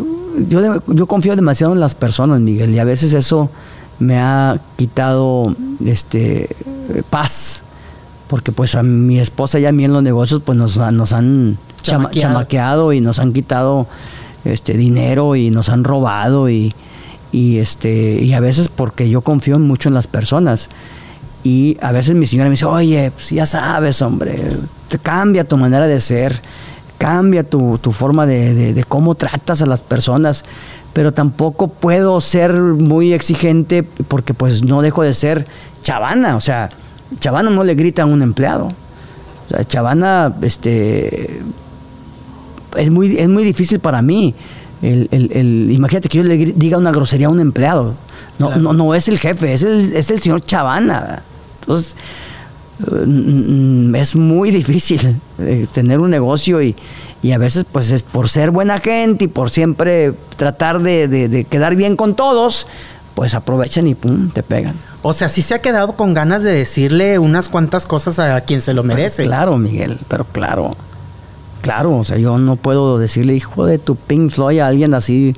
[0.48, 3.50] yo, yo confío demasiado en las personas, Miguel, y a veces eso
[4.00, 6.48] me ha quitado este
[7.10, 7.62] paz.
[8.28, 11.56] Porque pues a mi esposa y a mí en los negocios pues nos, nos han
[11.82, 12.20] chama- Chamaqueado.
[12.34, 13.86] chamaqueado y nos han quitado
[14.44, 16.72] este dinero y nos han robado y,
[17.32, 20.68] y este y a veces porque yo confío mucho en las personas
[21.42, 24.56] y a veces mi señora me dice oye pues ya sabes hombre
[24.88, 26.40] te cambia tu manera de ser
[26.98, 30.44] cambia tu, tu forma de, de- de cómo tratas a las personas
[30.92, 35.46] pero tampoco puedo ser muy exigente porque pues no dejo de ser
[35.82, 36.68] chavana o sea
[37.20, 41.40] chavana no le grita a un empleado o sea, chavana este
[42.76, 44.32] es muy, es muy difícil para mí.
[44.80, 47.94] El, el- el- imagínate que yo le diga una grosería a un empleado.
[48.38, 48.62] No, Claro.
[48.62, 51.22] no, no es el jefe, es el, es el señor Chavana.
[51.60, 51.96] Entonces,
[53.94, 56.74] es muy difícil eh, tener un negocio y,
[57.22, 61.28] y a veces pues es por ser buena gente y por siempre tratar de, de-
[61.28, 62.66] de quedar bien con todos,
[63.14, 64.76] pues aprovechan y pum, te pegan.
[65.02, 68.60] O sea, sí se ha quedado con ganas de decirle unas cuantas cosas a quien
[68.60, 69.24] se lo merece.
[69.24, 70.76] Claro, Miguel, pero claro.
[71.62, 75.36] Claro, o sea, yo no puedo decirle hijo de tu Pink Floyd a alguien así,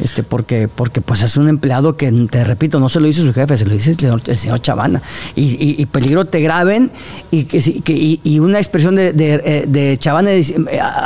[0.00, 3.32] este, porque, porque pues es un empleado que, te repito, no se lo dice su
[3.32, 5.02] jefe, se lo dice el señor, el señor Chavana.
[5.36, 6.90] Y, y- y peligro te graben
[7.30, 7.58] y, que,
[7.92, 10.44] y, y una expresión de, de, eh, de Chavana eh,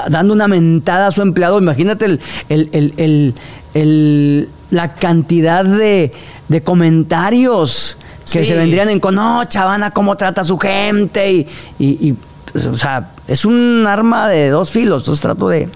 [0.08, 3.34] dando una mentada a su empleado, imagínate el, el-
[3.74, 6.10] el- la cantidad de,
[6.48, 7.98] de comentarios
[8.32, 8.46] que Sí.
[8.46, 11.46] se vendrían en con, no, Chavana, cómo trata a su gente y,
[11.78, 12.14] y- y,
[12.52, 15.02] pues, o sea, es un arma de dos filos.
[15.02, 15.68] Entonces trato de,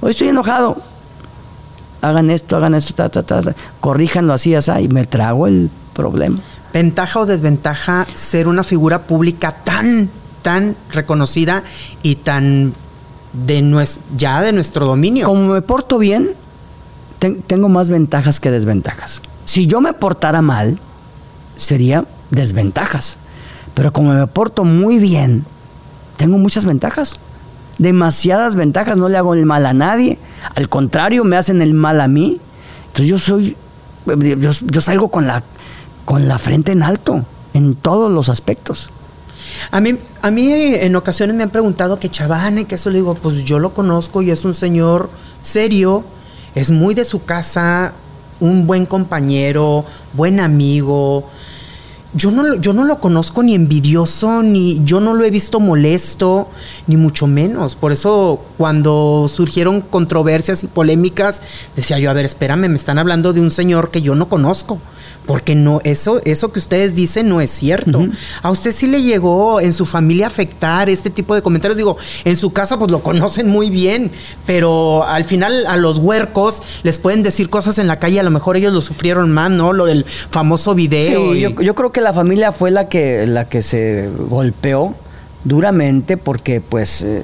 [0.00, 0.78] hoy estoy enojado,
[2.02, 5.70] hagan esto, hagan esto, ta, ta, ta, ta, corríjanlo así, así, y me trago el
[5.94, 6.38] problema.
[6.72, 10.10] ¿Ventaja o desventaja ser una figura pública tan,
[10.42, 11.62] tan reconocida
[12.02, 12.72] y tan
[13.32, 15.26] de nues- ya de nuestro dominio.
[15.26, 16.32] Como me porto bien,
[17.18, 19.22] ten- tengo más ventajas que desventajas.
[19.44, 20.78] Si yo me portara mal,
[21.56, 23.16] sería desventajas.
[23.74, 25.44] Pero como me porto muy bien,
[26.16, 27.18] tengo muchas ventajas.
[27.78, 30.18] Demasiadas ventajas, no le hago el mal a nadie.
[30.54, 32.40] Al contrario, me hacen el mal a mí.
[32.88, 33.56] Entonces yo soy,
[34.06, 35.42] yo, salgo con la,
[36.04, 38.90] con la frente en alto, en todos los aspectos.
[39.70, 43.14] A mí, a mí en ocasiones me han preguntado que Chavane, que eso le digo,
[43.14, 45.10] pues yo lo conozco y es un señor
[45.42, 46.04] serio,
[46.54, 47.92] es muy de su casa,
[48.40, 51.30] un buen compañero, buen amigo.
[52.14, 56.48] Yo no, yo no lo conozco ni envidioso, ni yo no lo he visto molesto,
[56.86, 57.74] ni mucho menos.
[57.74, 61.40] Por eso cuando surgieron controversias y polémicas,
[61.74, 64.78] decía yo, a ver, espérame, me están hablando de un señor que yo no conozco.
[65.26, 68.08] Porque no, eso, eso que ustedes dicen no es cierto.
[68.42, 71.76] A usted sí le llegó en su familia afectar este tipo de comentarios.
[71.76, 74.10] Digo, en su casa pues lo conocen muy bien,
[74.46, 78.30] pero al final a los huercos les pueden decir cosas en la calle, a lo
[78.32, 79.72] mejor ellos lo sufrieron más, ¿no?
[79.72, 81.32] Lo del famoso video.
[81.32, 84.94] Sí, y- yo, yo creo que la familia fue la que, la que se golpeó
[85.44, 87.22] duramente porque pues eh,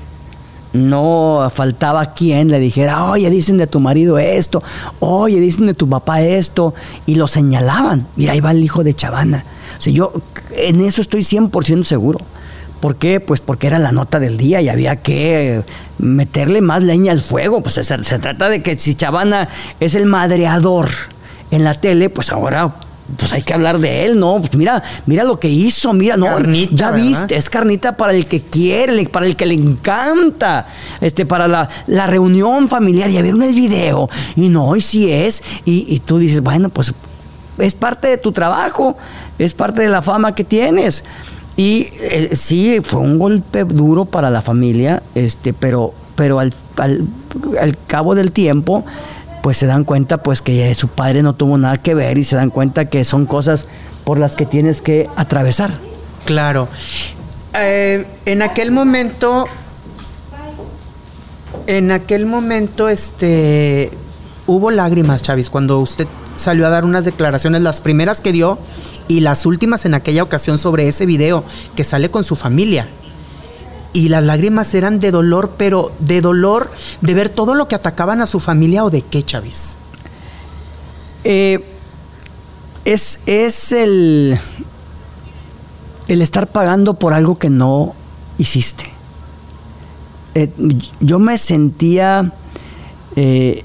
[0.79, 4.63] no faltaba quien le dijera, oye, dicen de tu marido esto,
[5.01, 6.75] oye, dicen de tu papá esto,
[7.07, 8.07] y lo señalaban.
[8.17, 9.45] Mira, ahí va el hijo de Chavana.
[9.79, 10.13] O sea, yo
[10.53, 12.21] en eso estoy 100% seguro.
[12.81, 13.19] ¿Por qué?
[13.19, 15.63] Pues porque era la nota del día y había que
[15.99, 17.61] meterle más leña al fuego.
[17.61, 19.49] Pues se, se trata de que si Chavana
[19.81, 20.89] es el madreador
[21.51, 22.75] en la tele, pues ahora
[23.17, 24.39] pues hay que hablar de él, ¿no?
[24.39, 27.07] Pues mira, mira lo que hizo, mira, no, Carnita, ya ¿verdad?
[27.07, 30.67] viste, es carnita para el que quiere, para el que le encanta,
[31.01, 33.11] este, para la, la reunión familiar.
[33.11, 36.93] Ya vieron el video, y no, y sí es, y, y tú dices, bueno, pues
[37.59, 38.97] es parte de tu trabajo,
[39.39, 41.05] es parte de la fama que tienes.
[41.57, 47.05] Y eh, sí, fue un golpe duro para la familia, este, pero, pero al, al,
[47.61, 48.85] al cabo del tiempo,
[49.49, 52.37] pues se dan cuenta pues que su padre no tuvo nada que ver y se
[52.37, 53.67] dan cuenta que son cosas
[54.05, 55.73] por las que tienes que atravesar.
[56.27, 56.69] Claro.
[57.55, 59.47] Eh, en aquel momento,
[61.67, 63.91] en aquel momento, este,
[64.47, 68.59] hubo lágrimas, Chavis, cuando usted salió a dar unas declaraciones, las primeras que dio
[69.09, 71.43] y las últimas en aquella ocasión sobre ese video
[71.75, 72.87] que sale con su familia.
[73.93, 76.71] Y las lágrimas eran de dolor, pero de dolor
[77.01, 79.79] de ver todo lo que atacaban a su familia o de qué, Chavis.
[81.25, 81.65] Eh,
[82.85, 84.39] es, es el,
[86.09, 87.95] el estar pagando por algo que no
[88.37, 88.91] hiciste.
[90.35, 90.51] Eh,
[91.01, 92.33] yo me sentía
[93.17, 93.65] eh,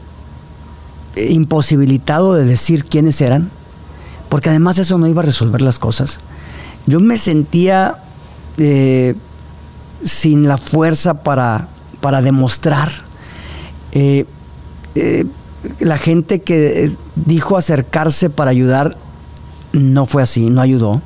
[1.16, 3.52] imposibilitado de decir quiénes eran,
[4.30, 6.20] porque además eso no iba a resolver las cosas.
[6.88, 7.98] Yo me sentía
[10.04, 11.68] sin la fuerza para,
[12.02, 12.92] para demostrar.
[13.92, 14.26] Eh,
[14.96, 15.26] eh,
[15.80, 18.98] la gente que eh, dijo acercarse para ayudar
[19.72, 21.02] no fue así, no ayudó.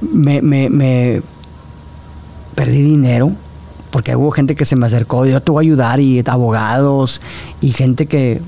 [0.00, 1.22] Me,
[2.54, 3.32] perdí dinero
[3.90, 7.20] porque hubo gente que se me acercó, yo te voy a ayudar y abogados
[7.60, 8.40] y gente que,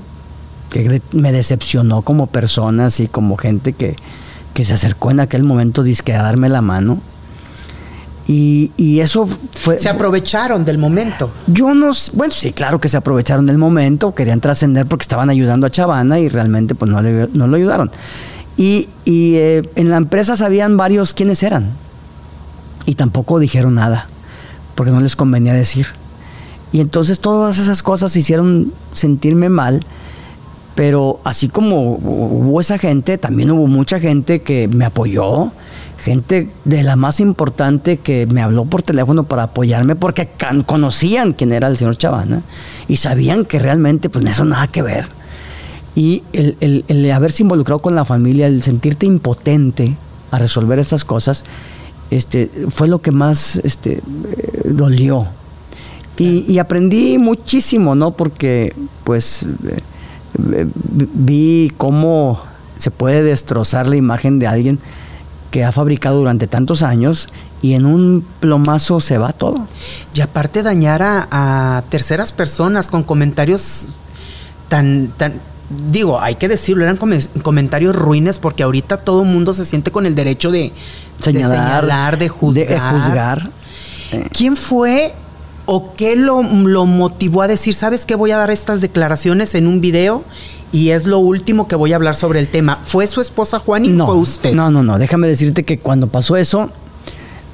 [0.69, 3.95] que me decepcionó como personas y como gente que,
[4.53, 6.99] que se acercó en aquel momento dizque a darme la mano.
[8.27, 9.79] Y, y eso fue...
[9.79, 11.31] Se aprovecharon del momento.
[11.47, 15.65] Yo no, bueno, sí, claro que se aprovecharon del momento, querían trascender porque estaban ayudando
[15.65, 17.89] a Chavana y realmente pues no, le, no lo ayudaron.
[18.57, 21.71] Y, y, eh, en la empresa sabían varios quiénes eran
[22.85, 24.07] y tampoco dijeron nada
[24.75, 25.87] porque no les convenía decir.
[26.71, 29.85] Y entonces todas esas cosas hicieron sentirme mal,
[30.75, 35.51] pero así como hubo esa gente, también hubo mucha gente que me apoyó,
[35.97, 40.29] gente de la más importante que me habló por teléfono para apoyarme porque
[40.65, 42.41] conocían quién era el señor Chavana
[42.87, 45.07] y sabían que realmente pues eso nada que ver.
[45.95, 49.95] Y el, el- el haberse involucrado con la familia, el sentirte impotente
[50.29, 51.43] a resolver estas cosas,
[52.11, 54.01] este, fue lo que más este, eh,
[54.65, 55.27] dolió.
[56.19, 58.11] Y, y aprendí muchísimo, ¿no?
[58.11, 58.73] Porque,
[59.03, 59.79] pues, eh,
[60.53, 62.39] eh, vi cómo
[62.77, 64.79] se puede destrozar la imagen de alguien
[65.51, 67.29] que ha fabricado durante tantos años
[67.61, 69.67] y en un plomazo se va todo.
[70.13, 73.93] Y aparte dañar a, a terceras personas con comentarios
[74.69, 75.39] tan, tan,
[75.91, 79.91] digo, hay que decirlo, eran come- comentarios ruines porque ahorita todo el mundo se siente
[79.91, 80.71] con el derecho de
[81.17, 82.67] de Señalar, de juzgar.
[82.67, 83.51] de juzgar.
[84.31, 85.13] ¿Quién fue
[85.65, 89.67] o qué lo, lo motivó a decir, sabes que voy a dar estas declaraciones en
[89.67, 90.23] un video
[90.71, 92.79] y es lo último que voy a hablar sobre el tema?
[92.83, 94.53] ¿Fue su esposa Juani no, o fue usted?
[94.53, 94.97] No, no, no.
[94.97, 96.69] Déjame decirte que cuando pasó eso,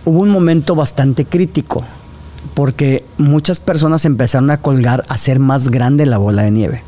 [0.05, 1.83] hubo un momento bastante crítico.
[2.53, 6.83] porque muchas personas empezaron a colgar, a hacer más grande la bola de nieve.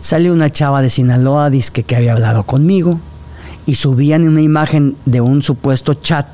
[0.00, 3.00] Salió una chava de Sinaloa, dice que había hablado conmigo,
[3.66, 6.26] y subían una imagen de un supuesto chat.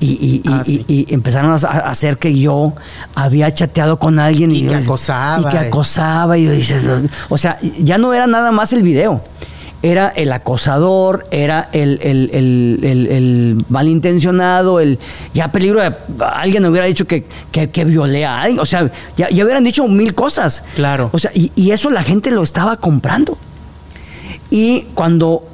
[0.00, 0.84] Y, y- Ah, y- sí.
[0.88, 2.72] y empezaron a hacer que yo
[3.14, 5.68] había chateado con alguien Y que yo- acosaba, y que eh.
[5.68, 6.84] acosaba y dices,
[7.28, 9.22] o sea, ya no era nada más el video.
[9.82, 14.98] Era el acosador, era el, el, el- el- malintencionado, el
[15.32, 15.94] ya peligro de
[16.34, 18.60] alguien hubiera dicho que, que, que violé a alguien.
[18.60, 20.64] O sea, ya, ya hubieran dicho mil cosas.
[20.74, 21.08] Claro.
[21.12, 23.38] O sea, y, y eso la gente lo estaba comprando.
[24.50, 25.44] Y cuando,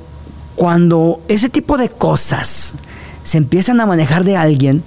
[0.57, 2.75] cuando ese tipo de cosas
[3.27, 4.83] se empiezan a manejar de alguien,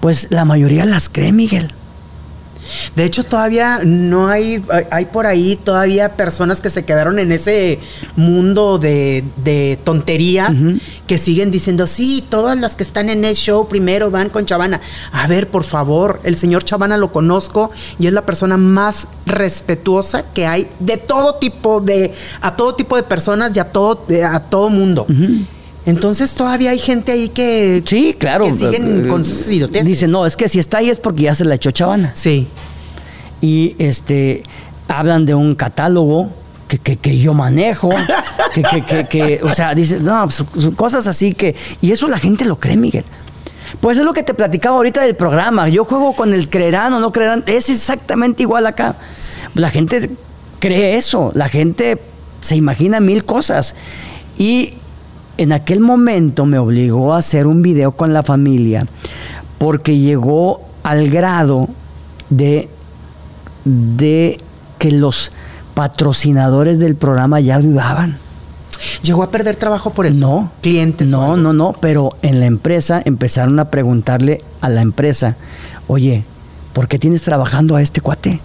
[0.00, 1.72] pues la mayoría las cree, Miguel.
[2.94, 7.78] De hecho, todavía no hay, hay- por ahí todavía personas que se quedaron en ese
[8.14, 10.58] mundo de, de tonterías
[11.06, 14.82] que siguen diciendo, sí, todas las que están en el show primero van con Chavana.
[15.12, 20.24] A ver, por favor, el señor Chavana lo conozco y es la persona más respetuosa
[20.34, 22.12] que hay de todo tipo de,
[22.42, 25.06] a todo tipo de personas y a todo, de- a todo mundo.
[25.88, 28.44] Entonces todavía hay gente ahí que, Sí, claro.
[28.46, 29.86] que siguen Eh, con sus idioteces.
[29.86, 32.12] Dicen, no, es que si está ahí es porque ya se la echó chavana.
[32.14, 32.46] Sí.
[33.40, 34.42] Y este
[34.88, 36.30] hablan de un catálogo
[36.68, 37.88] que, que- que yo manejo,
[38.54, 41.54] que, que- que- que, o sea, dicen, no, pues, cosas así que.
[41.80, 43.04] Y eso la gente lo cree, Miguel.
[43.80, 45.68] Pues es lo que te platicaba ahorita del programa.
[45.68, 47.44] Yo juego con el creerán o no creerán.
[47.46, 48.96] Es exactamente igual acá.
[49.54, 50.10] La gente
[50.58, 51.32] cree eso.
[51.34, 51.98] La gente
[52.40, 53.74] se imagina mil cosas.
[54.38, 54.74] Y
[55.38, 58.86] en aquel momento me obligó a hacer un video con la familia
[59.56, 61.68] porque llegó al grado
[62.28, 62.68] de,
[63.64, 64.40] de
[64.78, 65.30] que los
[65.74, 68.18] patrocinadores del programa ya dudaban.
[69.02, 70.18] Llegó a perder trabajo por eso.
[70.18, 70.52] No.
[70.60, 71.08] Clientes.
[71.08, 71.72] No, no, no.
[71.80, 75.36] Pero en la empresa empezaron a preguntarle a la empresa,
[75.86, 76.24] oye,
[76.72, 78.40] ¿por qué tienes trabajando a este cuate?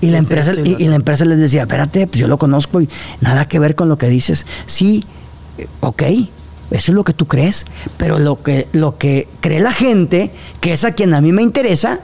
[0.00, 2.88] Y la, empresa, y, y la empresa les decía, espérate, pues yo lo conozco y
[3.20, 4.46] nada que ver con lo que dices.
[4.66, 5.04] Sí,
[5.80, 6.02] ok,
[6.70, 10.30] eso es lo que tú crees, pero lo que, lo que cree la gente,
[10.60, 12.00] que es a quien a mí me interesa,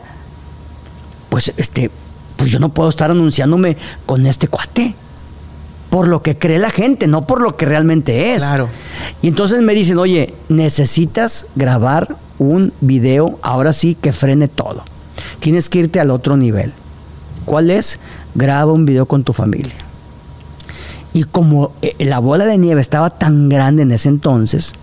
[1.29, 1.91] pues este,
[2.37, 3.77] pues yo no puedo estar anunciándome
[4.07, 4.95] con este cuate.
[5.91, 8.43] Por lo que cree la gente, no por lo que realmente es.
[8.43, 8.69] Claro.
[9.23, 14.83] Y entonces me dicen, oye, necesitas grabar un video, ahora sí que frene todo.
[15.39, 16.73] Tienes que irte al otro nivel.
[17.45, 18.01] ¿Cuál es?
[18.35, 19.75] Graba un video con tu familia.
[21.15, 24.75] Y como eh, la bola de nieve estaba tan grande en ese entonces,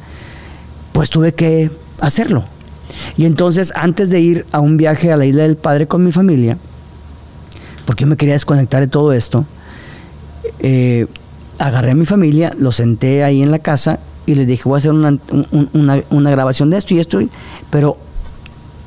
[0.94, 1.70] pues tuve que
[2.00, 2.46] hacerlo.
[3.18, 6.12] Y entonces, antes de ir a un viaje a la isla del Padre con mi
[6.12, 6.58] familia,
[7.86, 9.46] porque yo me quería desconectar de todo esto,
[10.60, 11.06] eh,
[11.60, 14.80] agarré a mi familia, los senté ahí en la casa y les dije, voy a
[14.80, 17.20] hacer una, un- una- una grabación de esto y esto,
[17.70, 17.98] pero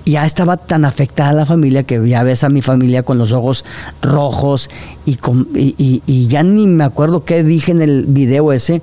[0.07, 3.65] ya estaba tan afectada la familia que ya ves a mi familia con los ojos
[4.03, 4.69] rojos
[5.07, 8.83] y, con- y- y- y ya ni me acuerdo qué dije en el video ese,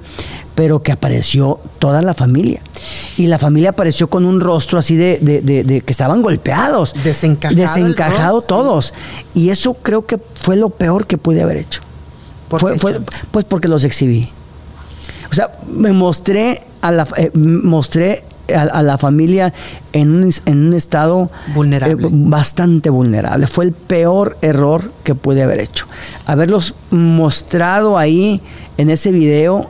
[0.55, 2.61] pero que apareció toda la familia.
[3.17, 6.93] Y la familia apareció con un rostro así de, de- de- de que estaban golpeados.
[7.03, 8.93] Desencajado Desencajado todos.
[9.33, 11.81] Y eso creo que fue lo peor que pude haber hecho.
[12.49, 12.99] ¿Por Fue-
[13.31, 14.29] pues porque los exhibí.
[15.31, 19.53] O sea, me mostré a la, eh, mostré a, a la familia
[19.93, 22.07] en un, en un estado Vulnerable.
[22.07, 23.47] eh, bastante vulnerable.
[23.47, 25.85] Fue el peor error que pude haber hecho.
[26.25, 28.41] Haberlos mostrado ahí
[28.77, 29.67] en ese video,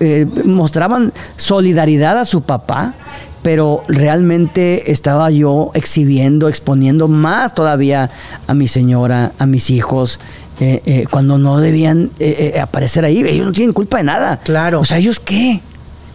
[0.00, 2.94] eh, mostraban solidaridad a su papá,
[3.42, 8.08] pero realmente estaba yo exhibiendo, exponiendo más todavía
[8.46, 10.20] a mi señora, a mis hijos,
[10.60, 13.20] eh, eh, cuando no debían eh, eh, aparecer ahí.
[13.20, 14.38] Ellos no tienen culpa de nada.
[14.44, 14.80] Claro.
[14.80, 15.60] O sea, ¿ellos qué?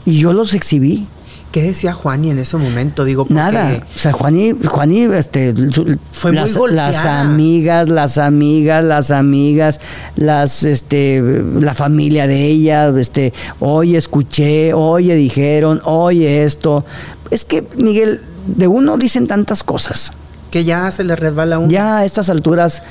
[0.05, 1.05] Y yo los exhibí.
[1.51, 3.03] ¿Qué decía Juani en ese momento?
[3.05, 3.79] Digo, porque Nada.
[3.95, 6.91] O sea, Juaní, Juaní, este, su- Fue muy las, golpeada.
[6.91, 9.79] las amigas, las amigas, las amigas,
[10.17, 11.21] las, este,
[11.59, 16.85] la familia de ella, este, oye, escuché, oye, dijeron, oye, esto.
[17.31, 20.11] Es que, Miguel, de uno dicen tantas cosas.
[20.51, 21.69] que ya se le resbala un.
[21.69, 22.83] Ya a estas alturas,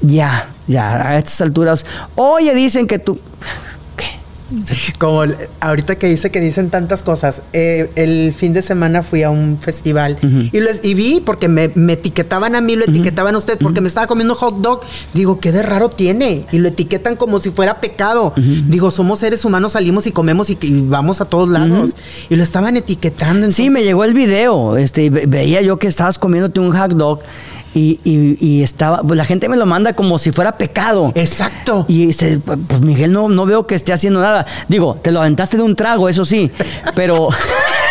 [0.00, 1.84] ya, ya, a estas alturas,
[2.16, 3.18] oye, dicen que tú.
[4.98, 5.24] Como
[5.60, 7.42] ahorita que dice que dicen tantas cosas.
[7.52, 10.18] eh, el fin de semana fui a un festival
[10.52, 13.80] y, les, y vi porque me, me etiquetaban a mí, lo etiquetaban a usted porque
[13.80, 14.80] me estaba comiendo hot dog.
[15.14, 16.46] Digo, ¿qué de raro tiene?
[16.52, 18.32] Y lo etiquetan como si fuera pecado.
[18.36, 21.94] Digo, somos seres humanos, salimos y comemos y, y vamos a todos lados.
[22.28, 23.50] Y lo estaban etiquetando.
[23.50, 24.76] Sí, me llegó el video.
[24.76, 27.20] Este, veía yo que estabas comiéndote un hot dog
[27.78, 29.02] y, y- y estaba.
[29.02, 31.12] pues, la gente me lo manda como si fuera pecado.
[31.14, 31.84] Exacto.
[31.88, 34.46] Y dice, pues Miguel, no, no veo que esté haciendo nada.
[34.68, 36.50] Digo, te lo aventaste de un trago, eso sí,
[36.94, 37.28] pero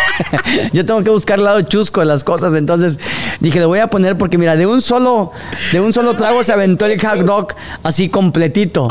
[0.72, 2.54] yo tengo que buscar el lado chusco de las cosas.
[2.54, 2.98] Entonces,
[3.40, 5.30] Dije, le voy a poner porque mira, de un solo,
[5.72, 7.48] de un solo trago se aventó el hot dog
[7.84, 8.88] así completito.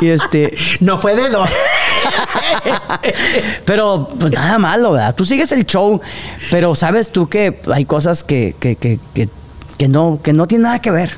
[0.00, 0.56] Y este.
[0.80, 1.48] No fue de dos.
[3.64, 5.14] Pero pues nada malo, ¿verdad?
[5.14, 6.00] Tú sigues el show,
[6.50, 9.28] pero sabes tú que hay cosas que, que, que, que,
[9.82, 11.10] que no, que no tienen nada que ver.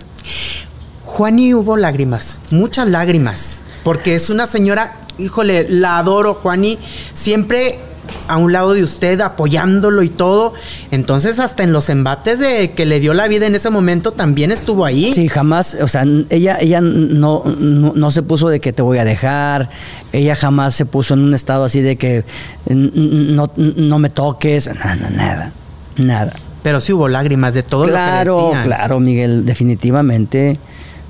[1.05, 6.79] Juani hubo lágrimas, muchas lágrimas, porque es una señora, híjole, la adoro, Juani,
[7.13, 7.79] siempre
[8.27, 10.55] a un lado de usted apoyándolo y todo.
[10.93, 14.51] Entonces, hasta en los embates de que le dio la vida en ese momento también
[14.51, 15.13] estuvo ahí.
[15.13, 18.97] Sí, jamás, o sea, ella, ella no, no, no se puso de que te voy
[18.97, 19.69] a dejar,
[20.15, 22.25] ella jamás se puso en un estado así de que
[22.65, 25.53] no, no me toques, nada, nada,
[25.99, 26.33] nada.
[26.65, 28.65] Pero sí hubo lágrimas de todo lo que Claro, decían.
[28.65, 30.59] claro, Miguel, definitivamente,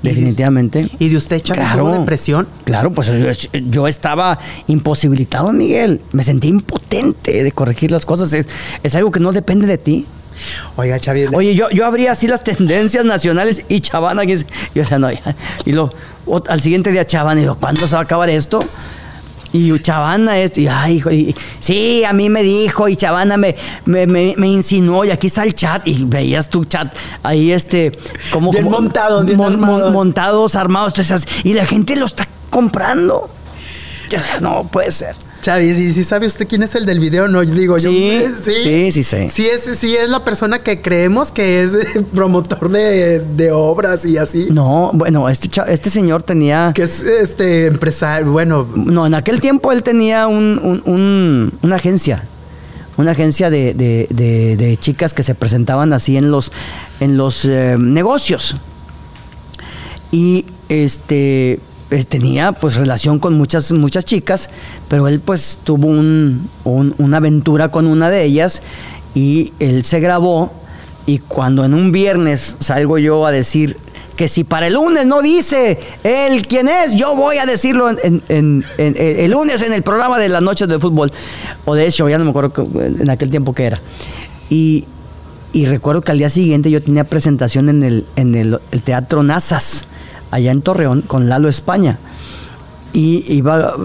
[0.03, 0.89] ¿Y de- definitivamente.
[0.99, 2.47] ¿Y de usted, Chávez, hubo depresión?
[2.65, 4.37] Claro, pues yo, yo estaba
[4.67, 6.01] imposibilitado, Miguel.
[6.11, 8.31] Me sentí impotente de corregir las cosas.
[8.33, 8.47] Es,
[8.83, 10.05] es algo que no depende de ti.
[10.75, 11.29] Oiga, Chávez.
[11.33, 14.45] Oye, yo, yo abría así las tendencias nacionales y Chavana, que es,
[14.75, 15.33] y, yo, no, ya.
[15.65, 15.89] y lo,
[16.49, 18.59] al siguiente día Chavana, y digo, ¿cuándo se va a acabar esto?
[19.55, 23.55] Y Chavana es, y, ay, hijo, y- sí, a mí me dijo, y Chavana me,
[23.85, 26.93] me, me- me insinuó, y aquí está el chat, y veías tu chat
[27.23, 27.91] ahí, este,
[28.31, 28.51] como.
[28.51, 29.93] Bien como- montados, bien mon- mon- armados.
[29.93, 30.93] montados, armados,
[31.43, 33.29] y la gente lo está comprando.
[34.41, 35.15] No puede ser.
[35.45, 37.27] Chávez, ¿y si sabe usted quién es el del video?
[37.27, 37.91] No, yo digo, yo
[38.43, 39.29] Sí, sí, sí sé.
[39.29, 41.71] Sí es, sí es la persona que creemos que es
[42.15, 44.47] promotor de, de obras y así.
[44.51, 46.71] No, bueno, este, este señor tenía.
[46.73, 51.75] Que es este empresario, bueno, No, en aquel tiempo él tenía un- un- un- una
[51.75, 52.23] agencia.
[52.97, 56.51] Una agencia de, de- de- de chicas que se presentaban así en los,
[56.99, 58.55] en los eh, negocios.
[60.11, 61.59] Y este
[61.91, 64.49] eh, tenía pues relación con muchas, muchas chicas,
[64.87, 68.61] pero él pues tuvo un- un- una aventura con una de ellas
[69.13, 70.51] y él se grabó
[71.05, 73.77] y cuando en un viernes salgo yo a decir
[74.15, 79.31] que si para el lunes no dice él quién es, yo voy a decirlo el
[79.31, 81.11] lunes en el programa de las noches del fútbol.
[81.65, 83.81] O de hecho, ya no me acuerdo en aquel tiempo que era.
[84.49, 84.85] Y,
[85.65, 89.85] recuerdo que al día siguiente yo tenía presentación en el, el Teatro Nazas,
[90.31, 91.99] allá en Torreón, con Lalo España.
[92.93, 93.75] Y iba,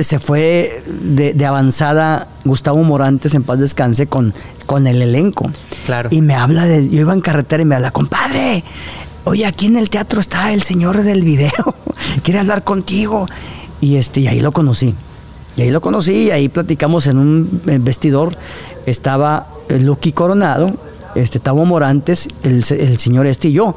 [0.00, 4.32] se fue de, de avanzada Gustavo Morantes, en paz descanse, con,
[4.66, 5.50] con el elenco.
[5.86, 6.08] Claro.
[6.12, 8.62] Y me habla de, yo iba en carretera y me habla, compadre,
[9.24, 11.74] oye, aquí en el teatro está el señor del video,
[12.22, 13.26] quiere hablar contigo.
[13.80, 14.94] Y, este, y ahí lo conocí.
[15.56, 18.36] Y ahí lo conocí, y ahí platicamos en un vestidor.
[18.86, 20.74] Estaba eh, Lucky Coronado,
[21.16, 23.74] este, Tavo Morantes, el, el señor este y yo.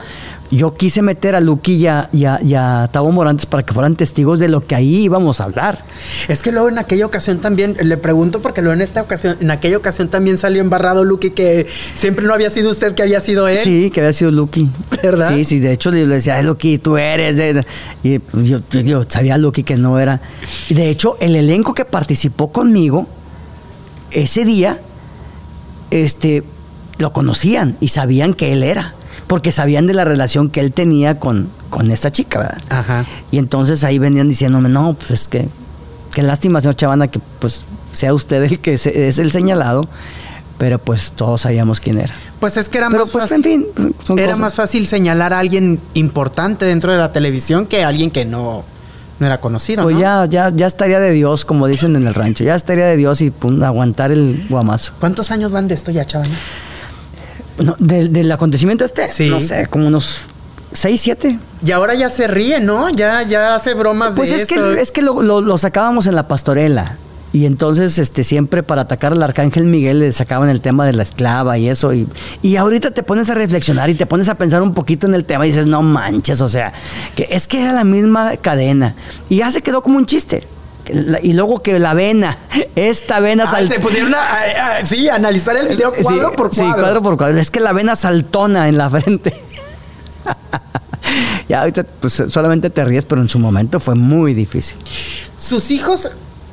[0.54, 3.74] Yo quise meter a Lucky y a, y a- y a Tavo Morantes para que
[3.74, 5.86] fueran testigos de lo que ahí íbamos a hablar.
[6.28, 9.49] es que luego en aquella ocasión también, le pregunto porque luego en esta ocasión, en
[9.49, 13.47] aquella ocasión también salió embarrado Lucky que siempre no había sido usted, que había sido
[13.47, 13.60] él.
[13.64, 14.70] Sí, que había sido Lucky.
[15.02, 15.34] ¿Verdad?
[15.34, 17.38] Sí, sí, de hecho le decía, "Ay, Lucky, tú eres.
[17.38, 17.66] de-".
[18.04, 20.20] Y pues, yo, yo- sabía Lucky que no era.
[20.68, 23.08] Y de hecho, el elenco que participó conmigo
[24.12, 24.80] ese día,
[25.91, 26.43] este,
[26.97, 28.95] lo conocían y sabían que él era.
[29.32, 32.61] Porque sabían de la relación que él tenía con, con esta chica, ¿verdad?
[32.69, 33.05] Ajá.
[33.32, 35.47] Y entonces ahí venían diciéndome, no, pues es que,
[36.13, 37.63] qué lástima, señor Chavana, que pues
[37.93, 39.88] sea usted el que se- es el señalado,
[40.57, 42.13] pero pues todos sabíamos quién era.
[42.41, 43.38] Pues es que era Pero más pues, fácil.
[43.38, 43.65] en fin,
[44.03, 44.39] son era cosas.
[44.41, 48.65] más fácil señalar a alguien importante dentro de la televisión que a alguien que no,
[49.19, 49.84] no era conocido.
[49.84, 50.01] Pues ¿no?
[50.01, 53.21] ya, ya, ya estaría de Dios, como dicen en el rancho, ya estaría de Dios
[53.21, 54.91] y pum, aguantar el guamazo.
[54.99, 56.27] ¿Cuántos años van de esto ya, chaval?
[57.60, 59.30] No, del, del acontecimiento este, Sí.
[59.30, 60.22] no sé, como unos
[60.74, 61.39] 6, 7.
[61.66, 62.89] Y ahora ya se ríe, ¿no?
[62.89, 64.56] Ya, ya hace bromas Pues de es eso.
[64.74, 66.97] que, es que lo, lo- lo sacábamos en la pastorela.
[67.34, 71.04] Y entonces, este, siempre para atacar al arcángel Miguel le sacaban el tema de la
[71.04, 71.93] esclava y eso.
[71.93, 72.06] Y,
[72.41, 75.24] y ahorita te pones a reflexionar y te pones a pensar un poquito en el
[75.24, 76.74] tema y dices, no manches, o sea,
[77.16, 78.95] que es que era la misma cadena.
[79.30, 80.45] Y ya se quedó como un chiste.
[81.21, 82.38] Y luego que la vena,
[82.75, 86.49] esta vena Ah, se pusieron a, a- a- sí, analizar el video cuadro Sí, por
[86.49, 86.73] cuadro.
[86.73, 87.39] Sí, cuadro por cuadro.
[87.39, 89.34] Es que la vena saltona en la frente.
[91.49, 94.77] ya ahorita pues, solamente te ríes, pero en su momento fue muy difícil.
[95.38, 96.11] Sus hijos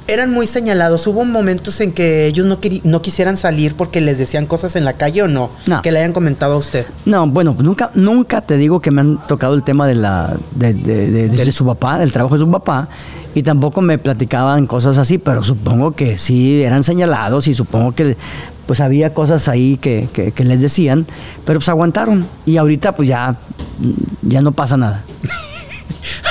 [0.09, 1.07] eran muy señalados.
[1.07, 4.95] Hubo momentos en que ellos no, no quisieran salir porque les decían cosas en la
[4.95, 5.51] calle o no.
[5.67, 5.83] No.
[5.83, 6.87] Que le hayan comentado a usted.
[7.05, 10.73] No, bueno, nunca, nunca te digo que me han tocado el tema de la de,
[10.75, 12.89] de- de- de Del- su papá, del trabajo de su papá,
[13.35, 18.17] y tampoco me platicaban cosas así, pero supongo que sí eran señalados y supongo que
[18.67, 21.07] pues había cosas ahí que, que- que les decían,
[21.45, 22.27] pero pues aguantaron.
[22.47, 23.37] Y ahorita pues ya,
[24.23, 25.05] ya no pasa nada.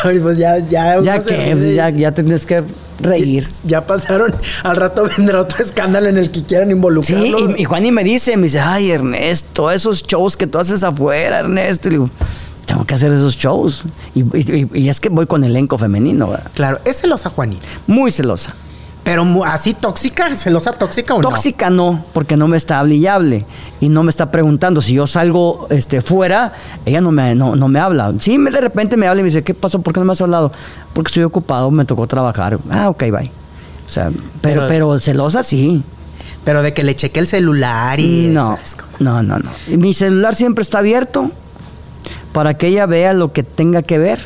[0.02, 1.02] Pues ya, ya.
[1.02, 2.64] Ya que, ya, ya tienes que
[3.00, 3.50] reír.
[3.64, 4.34] Ya pasaron,
[4.64, 7.56] al rato vendrá otro escándalo en el que quieran Sí, involucrarlo.
[7.56, 10.84] y, y Juan y me dice, me dice, ay Ernesto, esos shows que tú haces
[10.84, 11.90] afuera, Ernesto.
[11.90, 12.10] Y le digo,
[12.66, 13.84] tengo que hacer esos shows.
[14.16, 16.52] Y, y- y es que voy con elenco femenino, ¿verdad?
[16.54, 17.66] Claro, es celosa Juanita.
[17.88, 18.54] muy celosa.
[19.08, 21.30] Pero así tóxica, celosa tóxica o no.
[21.30, 23.46] Tóxica no, porque no me está hable y hable.
[23.80, 24.82] Y no me está preguntando.
[24.82, 26.52] Si yo salgo este, fuera,
[26.86, 28.14] ella no me, no, no me habla.
[28.20, 29.80] Sí, me, de repente me habla y me dice, ¿qué pasó?
[29.80, 30.52] ¿Por qué no me has hablado?
[30.92, 32.60] Porque estoy ocupado, me tocó trabajar.
[32.70, 33.32] Ah, ok, bye.
[33.88, 34.10] O sea,
[34.42, 35.84] pero, Pero- pero celosa sí.
[36.44, 39.00] Pero de que le cheque el celular y No, esas cosas.
[39.00, 39.50] no, no, no.
[39.70, 41.32] Mi celular siempre está abierto
[42.34, 44.20] para que ella vea lo que tenga que ver.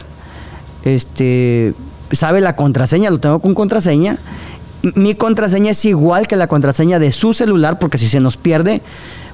[0.85, 1.75] Este,
[2.11, 4.17] sabe la contraseña, lo tengo con contraseña.
[4.95, 8.81] Mi contraseña es igual que la contraseña de su celular, porque si se nos pierde,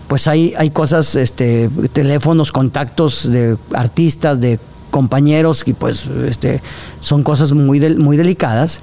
[0.07, 4.59] pues hay, hay cosas, este, teléfonos, contactos de artistas, de
[4.91, 6.61] compañeros, y pues este,
[7.01, 8.81] son cosas muy, muy delicadas.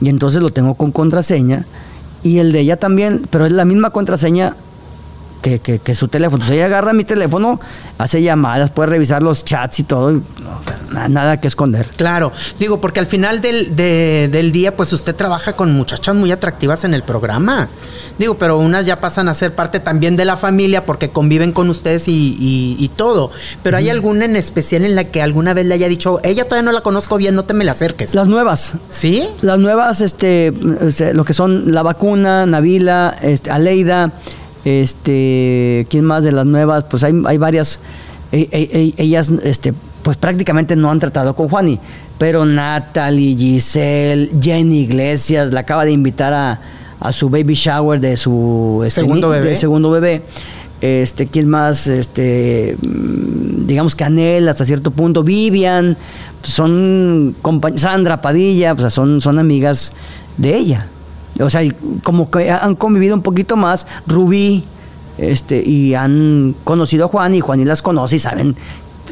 [0.00, 1.66] Y entonces lo tengo con contraseña.
[2.22, 4.56] Y el de ella también, pero es la misma contraseña
[5.42, 6.36] que, que- que su teléfono.
[6.36, 7.60] Entonces ella agarra mi teléfono,
[7.98, 10.12] hace llamadas, puede revisar los chats y todo.
[10.12, 11.88] y, o sea, nada que esconder.
[11.96, 16.32] Claro, digo, porque al final del, de- del día, pues usted trabaja con muchachas muy
[16.32, 17.68] atractivas en el programa.
[18.18, 21.68] Digo, pero unas ya pasan a ser parte también de la familia porque conviven con
[21.68, 23.30] ustedes y, y- y todo.
[23.62, 26.62] Pero ¿hay alguna en especial en la que alguna vez le haya dicho, ella todavía
[26.64, 28.14] no la conozco bien, no te me la acerques?
[28.14, 28.74] Las nuevas.
[28.88, 29.28] ¿Sí?
[29.42, 34.12] Las nuevas, este, este, lo que son la vacuna, Navila, este, Aleida,
[34.66, 36.84] este, ¿quién más de las nuevas?
[36.90, 37.78] Pues hay, hay varias,
[38.32, 41.78] e- e- e- ellas, este, pues prácticamente no han tratado con Juani,
[42.18, 46.60] pero Natalie, Giselle, Jenny Iglesias, la acaba de invitar a,
[46.98, 49.50] a su baby shower de su este, ¿Segundo bebé?
[49.50, 50.22] de segundo bebé.
[50.80, 51.86] Este, ¿quién más?
[51.86, 55.96] Este, mm, digamos que Anel hasta cierto punto, Vivian,
[56.42, 57.36] son
[57.76, 59.92] Sandra Padilla, o sea, son, son amigas
[60.36, 60.88] de ella.
[61.40, 61.62] O sea,
[62.02, 64.64] como que han convivido un poquito más, Rubí,
[65.18, 68.56] este, y han conocido a Juan y Juan y las conoce y saben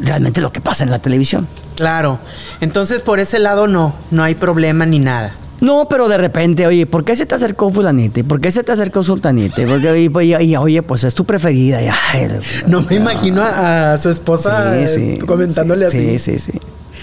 [0.03, 1.47] realmente lo que pasa en la televisión.
[1.77, 2.19] Claro.
[2.61, 5.35] Entonces, por ese lado no, no hay problema ni nada.
[5.61, 8.21] No, pero de repente, oye, ¿por qué se te acercó fulanita?
[8.21, 9.63] ¿Y ¿Por qué se te acercó sultanita?
[9.63, 11.79] ¿Y por qué- y, y- y, oye, pues es tu preferida.
[12.13, 12.29] Ay,
[12.67, 16.19] No me imagino a, a su esposa eh, comentándole sí, así.
[16.19, 16.59] Sí, sí, sí.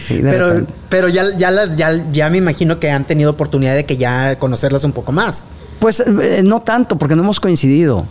[0.06, 0.74] Sí, Pero, repente.
[0.90, 4.38] pero ya, ya, las, ya, ya me imagino que han tenido oportunidad de que ya
[4.40, 5.46] conocerlas un poco más.
[5.80, 8.06] Pues eh, no tanto, porque no hemos coincidido.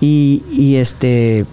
[0.00, 1.44] Y, y, este,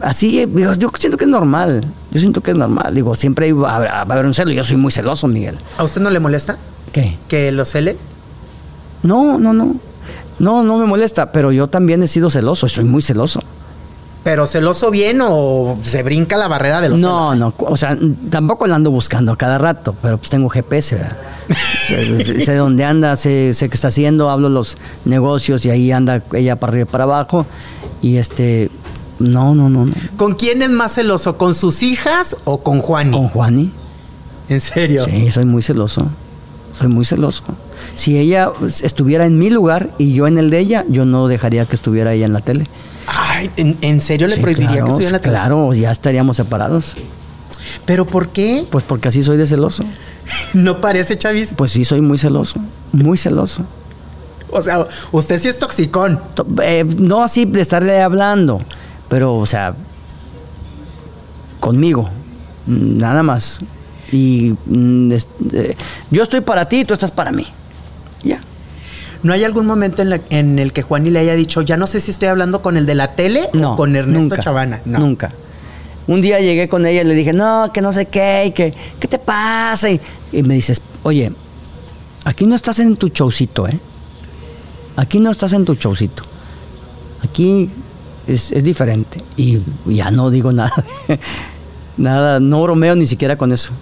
[0.00, 1.84] así, eh, digo, yo siento que es normal.
[2.10, 2.94] Yo siento que es normal.
[2.94, 4.50] Digo, siempre hay- va, a haber- va a haber un celo.
[4.52, 5.56] Yo soy muy celoso, Miguel.
[5.76, 6.56] ¿A usted no le molesta
[6.92, 7.16] ¿Qué?
[7.28, 7.96] que lo cele?
[9.02, 9.76] No, no, no.
[10.38, 12.68] No, no me molesta, pero yo también he sido celoso.
[12.68, 13.42] Soy muy celoso.
[14.24, 17.96] ¿Pero celoso bien o se brinca la barrera de los No, no, o sea,
[18.30, 21.16] tampoco la ando buscando a cada rato, pero pues tengo GPS, ¿verdad?
[22.44, 26.56] sé, dónde anda, sé, sé qué está haciendo, hablo los negocios y ahí anda ella
[26.56, 27.46] para arriba y para abajo.
[28.02, 28.70] Y este,
[29.18, 29.92] no, no, no, no.
[30.16, 31.38] ¿Con quién es más celoso?
[31.38, 33.10] ¿Con sus hijas o con Juan?
[33.12, 33.72] Con Juani,
[34.48, 35.04] ¿En serio?
[35.04, 36.06] sí, soy muy celoso.
[36.72, 37.42] Soy muy celoso.
[37.94, 38.52] Si ella
[38.82, 42.12] estuviera en mi lugar y yo en el de ella, yo no dejaría que estuviera
[42.12, 42.66] ella en la tele.
[43.38, 45.32] Ay, ¿en, en serio le Sí, prohibiría claro, que estuviera en la tele?
[45.34, 46.96] Claro, ya estaríamos separados.
[47.84, 48.66] ¿Pero por qué?
[48.70, 49.84] Pues porque así soy de celoso.
[50.52, 51.54] No parece, Chavis.
[51.56, 52.60] Pues sí, soy muy celoso.
[52.92, 53.62] Muy celoso.
[54.50, 56.20] O sea, usted sí es toxicón.
[56.34, 58.60] To- eh, no así de estarle hablando,
[59.08, 59.74] pero, o sea,
[61.60, 62.08] conmigo,
[62.66, 63.60] nada más.
[64.12, 65.12] Y mm,
[65.52, 65.76] eh,
[66.10, 67.46] yo estoy para ti, tú estás para mí.
[68.22, 68.42] Ya.
[69.22, 71.86] ¿No hay algún momento en, la- en el que Juani le haya dicho, ya no
[71.86, 73.72] sé si estoy hablando con el de la tele No.
[73.72, 74.80] o con Ernesto nunca, Chavana?
[74.84, 74.98] No.
[75.00, 75.32] Nunca.
[76.06, 78.72] Un día llegué con ella y le dije, no, que no sé qué, y que,
[79.00, 79.90] ¿qué te pasa?
[79.90, 80.00] Y,
[80.32, 81.32] y me dices, oye,
[82.24, 83.78] aquí no estás en tu showcito, ¿eh?
[84.96, 86.22] Aquí no estás en tu showcito.
[87.24, 87.68] Aquí
[88.26, 89.22] es, es diferente.
[89.36, 90.72] Y ya no digo nada.
[91.96, 93.72] nada, no bromeo ni siquiera con eso.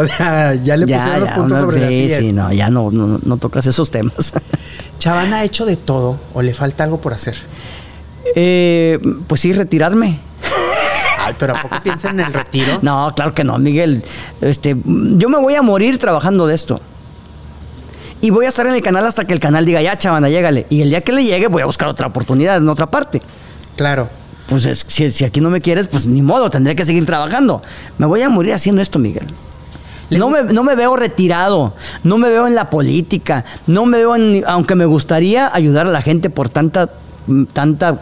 [0.00, 2.90] O sea, ya le pusieron los puntos no, sobre sí, las sí, no, ya no,
[2.92, 4.32] no, no tocas esos temas.
[4.98, 7.36] ¿Chavana ha hecho de todo o le falta algo por hacer?
[8.36, 10.20] Eh, pues sí, retirarme.
[11.18, 12.78] Ay, pero ¿a poco piensa en el retiro?
[12.82, 14.04] No, claro que no, Miguel.
[14.40, 16.80] Este, yo me voy a morir trabajando de esto.
[18.20, 20.66] Y voy a estar en el canal hasta que el canal diga, ya, chavana, llégale.
[20.70, 23.20] Y el día que le llegue, voy a buscar otra oportunidad en otra parte.
[23.76, 24.08] Claro.
[24.48, 27.62] Pues es- si, si aquí no me quieres, pues ni modo, tendré que seguir trabajando.
[27.98, 29.26] Me voy a morir haciendo esto, Miguel.
[30.10, 33.98] ¿Le No me, no me veo retirado, no me veo en la política, no me
[33.98, 36.90] veo en, aunque me gustaría ayudar a la gente por tanta,
[37.26, 38.00] mm, tanta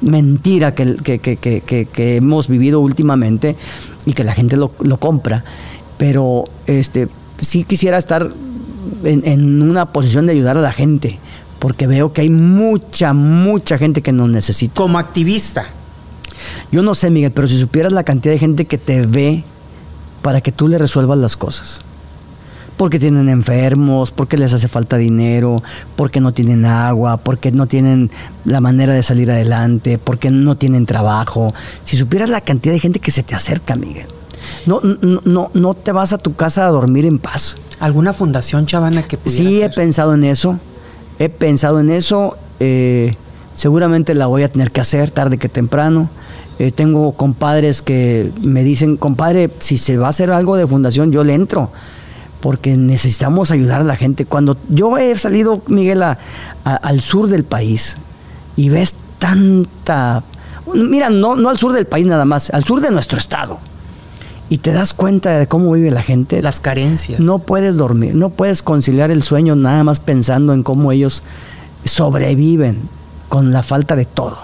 [0.00, 3.56] mentira que, que- que- que- que- que hemos vivido últimamente
[4.06, 5.42] y que la gente lo, lo compra,
[5.96, 7.08] pero este
[7.40, 8.30] sí quisiera estar
[9.04, 11.18] en, en una posición de ayudar a la gente,
[11.58, 14.74] porque veo que hay mucha, mucha gente que nos necesita.
[14.74, 15.66] Como activista.
[16.70, 19.42] Yo no sé, Miguel, pero si supieras la cantidad de gente que te ve
[20.22, 21.80] para que tú le resuelvas las cosas.
[22.76, 25.62] Porque tienen enfermos, porque les hace falta dinero,
[25.96, 28.10] porque no tienen agua, porque no tienen
[28.44, 31.52] la manera de salir adelante, porque no tienen trabajo.
[31.84, 34.06] Si supieras la cantidad de gente que se te acerca, Miguel.
[34.64, 37.56] No, no, no, no te vas a tu casa a dormir en paz.
[37.80, 40.60] ¿Alguna fundación chavana que pudiera Sí, he pensado en eso.
[41.18, 42.36] He pensado en eso.
[42.60, 43.14] eh,
[43.54, 46.08] seguramente la voy a tener que hacer tarde que temprano.
[46.58, 51.12] Eh, tengo compadres que me dicen, compadre, si se va a hacer algo de fundación,
[51.12, 51.70] yo le entro.
[52.40, 54.24] Porque necesitamos ayudar a la gente.
[54.24, 56.18] Cuando yo he salido, Miguel, a-
[56.64, 57.96] a- al sur del país
[58.56, 60.22] y ves tanta...
[60.74, 63.58] Mira, no, no al sur del país nada más, al sur de nuestro estado.
[64.50, 66.40] Y te das cuenta de cómo vive la gente.
[66.42, 67.20] Las carencias.
[67.20, 71.22] No puedes dormir, no puedes conciliar el sueño nada más pensando en cómo ellos
[71.84, 72.80] sobreviven
[73.28, 74.38] con la falta de todo.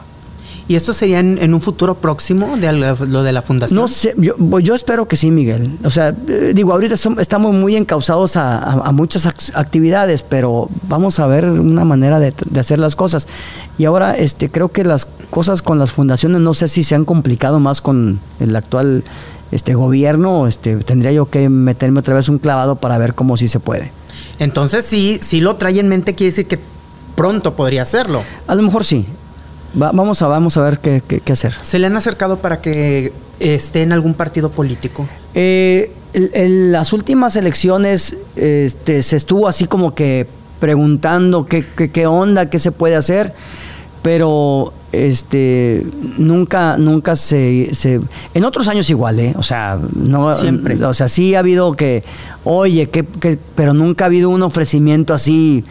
[0.67, 3.79] ¿Y esto sería en, en un futuro próximo de la- lo de la fundación?
[3.79, 5.77] No sé, yo, yo espero que sí, Miguel.
[5.85, 10.71] O sea, eh, digo, ahorita estamos muy encausados a, a- a muchas ac- actividades, pero
[10.89, 13.29] vamos a ver una manera de, de hacer las cosas.
[13.77, 17.05] Y ahora, este, creo que las cosas con las fundaciones, no sé si se han
[17.05, 19.05] complicado más con el actual
[19.53, 20.47] este, gobierno.
[20.47, 23.93] Este, tendría yo que meterme otra vez un clavado para ver cómo sí se puede.
[24.39, 26.59] Entonces sí, sí lo trae en mente, quiere decir que
[27.15, 28.23] pronto podría hacerlo.
[28.47, 29.05] A lo mejor sí.
[29.81, 31.55] Va- vamos, a, vamos a ver qué, qué- qué hacer.
[31.63, 35.07] ¿Se le han acercado para que esté en algún partido político?
[35.35, 40.27] Eh, en las últimas elecciones este, se estuvo así como que
[40.61, 43.35] preguntando qué, qué- qué onda, qué se puede hacer,
[44.03, 45.85] pero este
[46.19, 48.01] nunca nunca se, se-
[48.35, 49.35] en otros años igual, ¿eh?
[49.37, 50.83] O sea, no Siempre.
[50.85, 52.05] o sea, sí ha habido que
[52.45, 55.65] oye, que, que- pero nunca ha habido un ofrecimiento así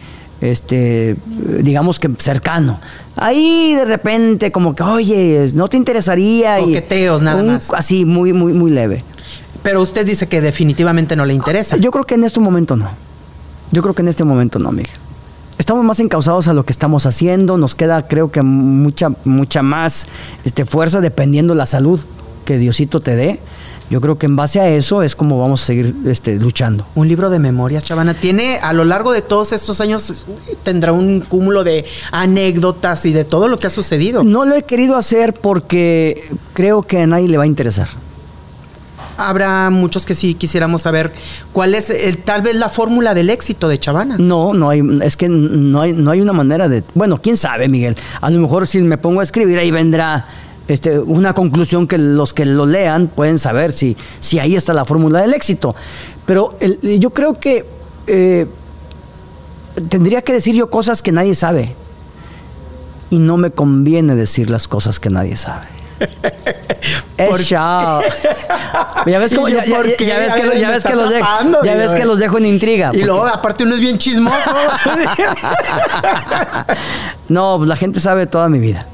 [0.50, 1.16] este
[1.60, 2.80] digamos que cercano.
[3.16, 7.72] Ahí de repente como que, "Oye, no te interesaría" y Coqueteos, nada un- más.
[7.72, 9.02] Así muy muy muy leve.
[9.62, 11.76] Pero usted dice que definitivamente no le interesa.
[11.78, 12.90] Yo creo que en este momento no.
[13.70, 14.92] Yo creo que en este momento no, Miguel.
[15.56, 20.06] Estamos más encausados a lo que estamos haciendo, nos queda creo que mucha mucha más
[20.44, 22.00] este fuerza dependiendo la salud
[22.44, 23.40] que Diosito te dé.
[23.90, 26.86] Yo creo que en base a eso es como vamos a seguir este, luchando.
[26.94, 28.14] Un libro de memorias, Chavana.
[28.14, 30.24] Tiene, a lo largo de todos estos años,
[30.62, 34.24] tendrá un cúmulo de anécdotas y de todo lo que ha sucedido.
[34.24, 36.22] No lo he querido hacer porque
[36.54, 37.88] creo que a nadie le va a interesar.
[39.16, 41.12] Habrá muchos que sí quisiéramos saber
[41.52, 44.16] cuál es el, tal vez la fórmula del éxito de Chavana.
[44.18, 46.82] No, no hay, es que no hay, no hay una manera de.
[46.94, 47.96] Bueno, quién sabe, Miguel.
[48.20, 50.26] A lo mejor si me pongo a escribir ahí vendrá
[50.68, 54.84] este, una conclusión que los que lo lean pueden saber si, si ahí está la
[54.84, 55.74] fórmula del éxito.
[56.26, 57.66] Pero el- yo creo que
[58.06, 58.46] eh,
[59.88, 61.74] tendría que decir yo cosas que nadie sabe.
[63.10, 65.66] Y no me conviene decir las cosas que nadie sabe.
[67.28, 68.00] ¿Por Es show.
[69.06, 71.28] Ya ves, cómo- ¿Y yo ya, ya- ya ves que, ya ves que los dejo,
[71.62, 72.86] ya ves que los dejo en intriga.
[72.88, 74.50] Y porque- luego, aparte, uno es bien chismoso.
[77.28, 78.86] No, pues la gente sabe toda mi vida.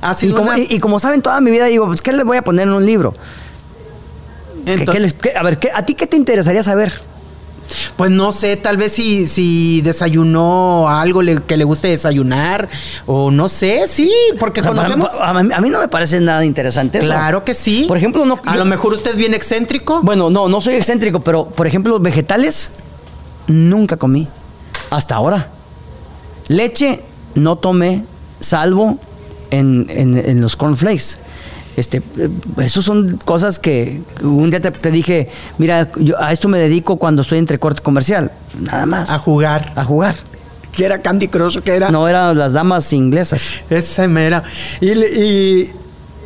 [0.00, 2.24] Ha Y como, una- y- y como saben toda mi vida, digo, pues ¿qué les
[2.24, 3.14] voy a poner en un libro?
[4.64, 6.92] ¿Qué- Ento- qué les- qué- a ver, ¿qué- ¿a ti qué te interesaría saber?
[7.96, 12.68] Pues no sé, tal vez si, si desayunó algo le- que le guste desayunar,
[13.06, 15.20] o no sé, sí, porque O sea, para- conocemos.
[15.20, 17.06] a, mí, a mí no me parece nada interesante eso.
[17.08, 17.84] Claro que sí.
[17.88, 18.38] Por ejemplo, no.
[18.44, 20.00] A yo- lo mejor usted es bien excéntrico.
[20.02, 22.70] Bueno, no, no soy excéntrico, pero por ejemplo, vegetales
[23.48, 24.28] nunca comí.
[24.90, 25.48] Hasta ahora.
[26.48, 27.02] Leche
[27.34, 28.04] no tomé,
[28.40, 28.98] salvo
[29.50, 31.18] en, en- en los cornflakes.
[31.76, 32.02] Este,
[32.58, 35.28] esos son cosas que un día te, te dije,
[35.58, 38.32] mira, yo a esto me dedico cuando estoy entre corte comercial.
[38.58, 39.10] Nada más.
[39.10, 39.72] A jugar.
[39.76, 40.16] A jugar.
[40.72, 41.90] Que era Candy Crush, que era.
[41.90, 43.50] No eran las damas inglesas.
[43.70, 44.42] Esa mera.
[44.80, 45.68] Y, y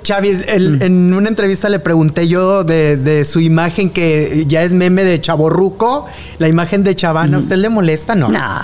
[0.04, 0.82] Chavis, el- Mm.
[0.82, 5.20] en una entrevista le pregunté yo de, de su imagen que ya es meme de
[5.20, 6.06] Chaborruco,
[6.38, 7.36] la imagen de Chavana.
[7.38, 8.14] ¿A usted le molesta?
[8.14, 8.28] No.
[8.28, 8.32] Mm.
[8.32, 8.62] Nah.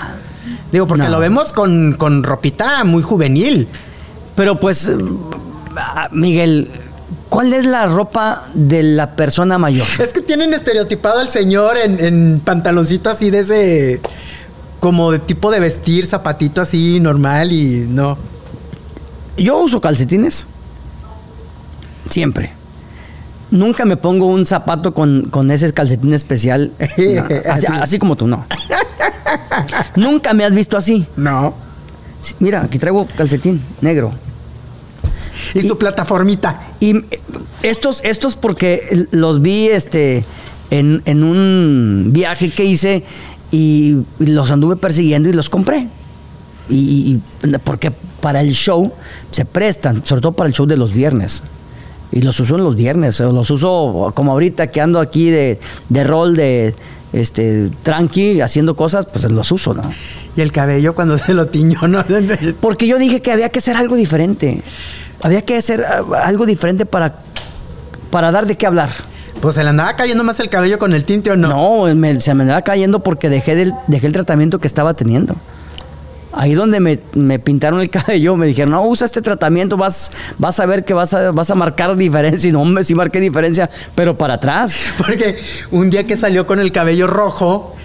[0.71, 1.09] Digo, porque No.
[1.11, 3.67] lo vemos con, con ropita muy juvenil.
[4.37, 4.95] Pero pues, eh,
[5.77, 6.69] ah, Miguel,
[7.27, 9.87] ¿cuál es la ropa de la persona mayor?
[9.99, 14.01] Es que tienen estereotipado al señor en, en pantaloncito así de ese.
[14.79, 18.15] Como de tipo de vestir, zapatito así normal y no.
[19.35, 20.45] Yo uso calcetines.
[22.07, 22.53] Siempre.
[23.49, 26.73] Nunca me pongo un zapato con, con ese calcetín especial.
[26.79, 26.85] No,
[27.51, 27.65] así, Así.
[27.81, 28.45] así como tú, no.
[29.95, 31.07] Nunca me has visto así.
[31.15, 31.55] No.
[32.39, 34.11] Mira, aquí traigo calcetín negro.
[35.53, 36.61] Y, su plataformita.
[36.79, 37.19] Y eh,
[37.63, 40.23] estos, estos porque los vi este,
[40.71, 43.03] en, en un viaje que hice
[43.51, 45.87] y, y los anduve persiguiendo y los compré.
[46.69, 48.91] Y, y- porque para el show
[49.31, 51.43] se prestan, sobre todo para el show de los viernes.
[52.11, 55.59] Y los uso en los viernes, los uso como ahorita que ando aquí de,
[55.89, 56.73] de rol de
[57.13, 59.83] este tranqui haciendo cosas, pues los uso, ¿no?
[60.35, 62.03] Y el cabello cuando se lo tiñó, ¿no?
[62.59, 64.61] Porque yo dije que había que hacer algo diferente.
[65.23, 67.15] Había que hacer ah, algo diferente para,
[68.11, 68.89] para dar de qué hablar.
[69.41, 71.47] Pues se le andaba cayendo más el cabello con el tinte o no.
[71.87, 75.35] No, me- se me andaba cayendo porque dejé, del, dejé el tratamiento que estaba teniendo.
[76.33, 80.59] Ahí donde me, me pintaron el cabello, me dijeron, no, usa este tratamiento, vas, vas
[80.59, 82.49] a ver que vas a, vas a marcar diferencia.
[82.49, 84.75] Y no, hombre, sí marqué diferencia, pero para atrás.
[84.97, 85.37] Porque
[85.71, 87.75] un día que salió con el cabello rojo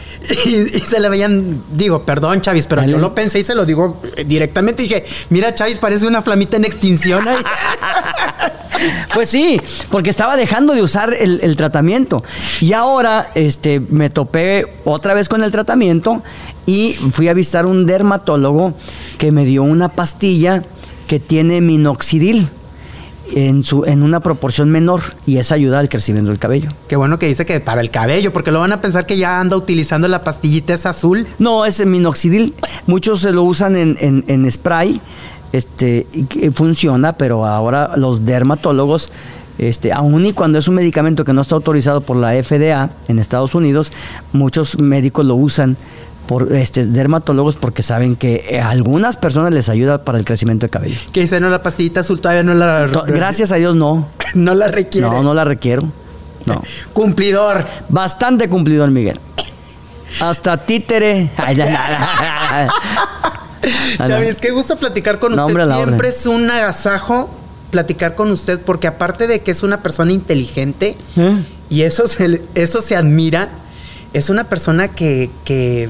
[0.47, 2.93] y, y se le veían, digo, perdón Chavis, pero Dale.
[2.93, 4.82] yo lo pensé y se lo digo eh, directamente.
[4.82, 7.38] Dije, mira Chavis, parece una flamita en extinción ahí.
[9.14, 9.61] Pues sí,
[9.91, 12.22] porque estaba dejando de usar el, el tratamiento.
[12.61, 16.22] Y ahora este, me topé otra vez con el tratamiento
[16.66, 18.74] y fui a visitar un dermatólogo
[19.18, 20.64] que me dio una pastilla
[21.07, 22.49] que tiene minoxidil
[23.35, 26.68] en, su, en una proporción menor y esa ayuda al crecimiento del cabello.
[26.89, 29.41] Qué bueno que dice que para el cabello, porque lo van a pensar que ya
[29.41, 31.26] anda utilizando la pastillita esa azul.
[31.39, 32.55] No, ese minoxidil,
[32.87, 35.01] muchos se lo usan en, en- en spray,
[35.53, 36.07] este,
[36.55, 39.11] funciona, pero ahora los dermatólogos,
[39.59, 43.18] este, aun y cuando es un medicamento que no está autorizado por la FDA en
[43.18, 43.92] Estados Unidos,
[44.32, 45.76] muchos médicos lo usan
[46.26, 50.62] por este, dermatólogos porque saben que eh, a algunas personas les ayuda para el crecimiento
[50.64, 50.98] del cabello.
[51.12, 52.86] Que dice, no, la pastillita azul todavía no la...
[52.90, 54.07] To- Gracias a Dios no.
[54.34, 55.07] No la requiere.
[55.09, 55.82] No, no la requiero.
[56.46, 56.62] No.
[56.94, 57.66] Cumplidor.
[57.88, 59.20] Bastante cumplidor, Miguel.
[60.20, 61.30] Hasta títere.
[61.36, 61.57] Ay.
[63.98, 64.06] Ah.
[64.06, 65.60] Chavis, qué gusto platicar con No, usted.
[65.60, 67.30] hombre, Siempre es un agasajo
[67.70, 71.42] platicar con usted porque aparte de que es una persona inteligente ¿Eh?
[71.70, 73.48] y eso se, eso se admira,
[74.12, 75.88] es una persona que, que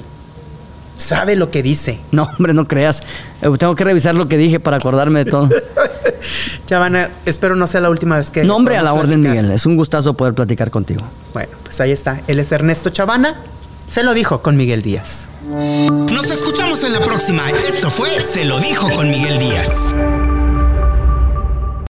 [0.97, 1.99] sabe lo que dice.
[2.13, 3.01] No, hombre, no creas.
[3.41, 5.49] Eh, Tengo que revisar lo que dije para acordarme de todo.
[6.67, 8.45] Chavana, espero no sea la última vez que...
[8.45, 9.21] No, hombre, a la orden.
[9.21, 9.51] Miguel.
[9.51, 11.03] Es un gustazo poder platicar contigo.
[11.33, 12.21] Bueno, pues ahí está.
[12.29, 13.41] Él es Ernesto Chavana.
[13.93, 15.29] Se lo dijo con Miguel Díaz.
[15.45, 17.51] Nos escuchamos en la próxima.
[17.51, 19.93] Esto fue Se lo dijo con Miguel Díaz.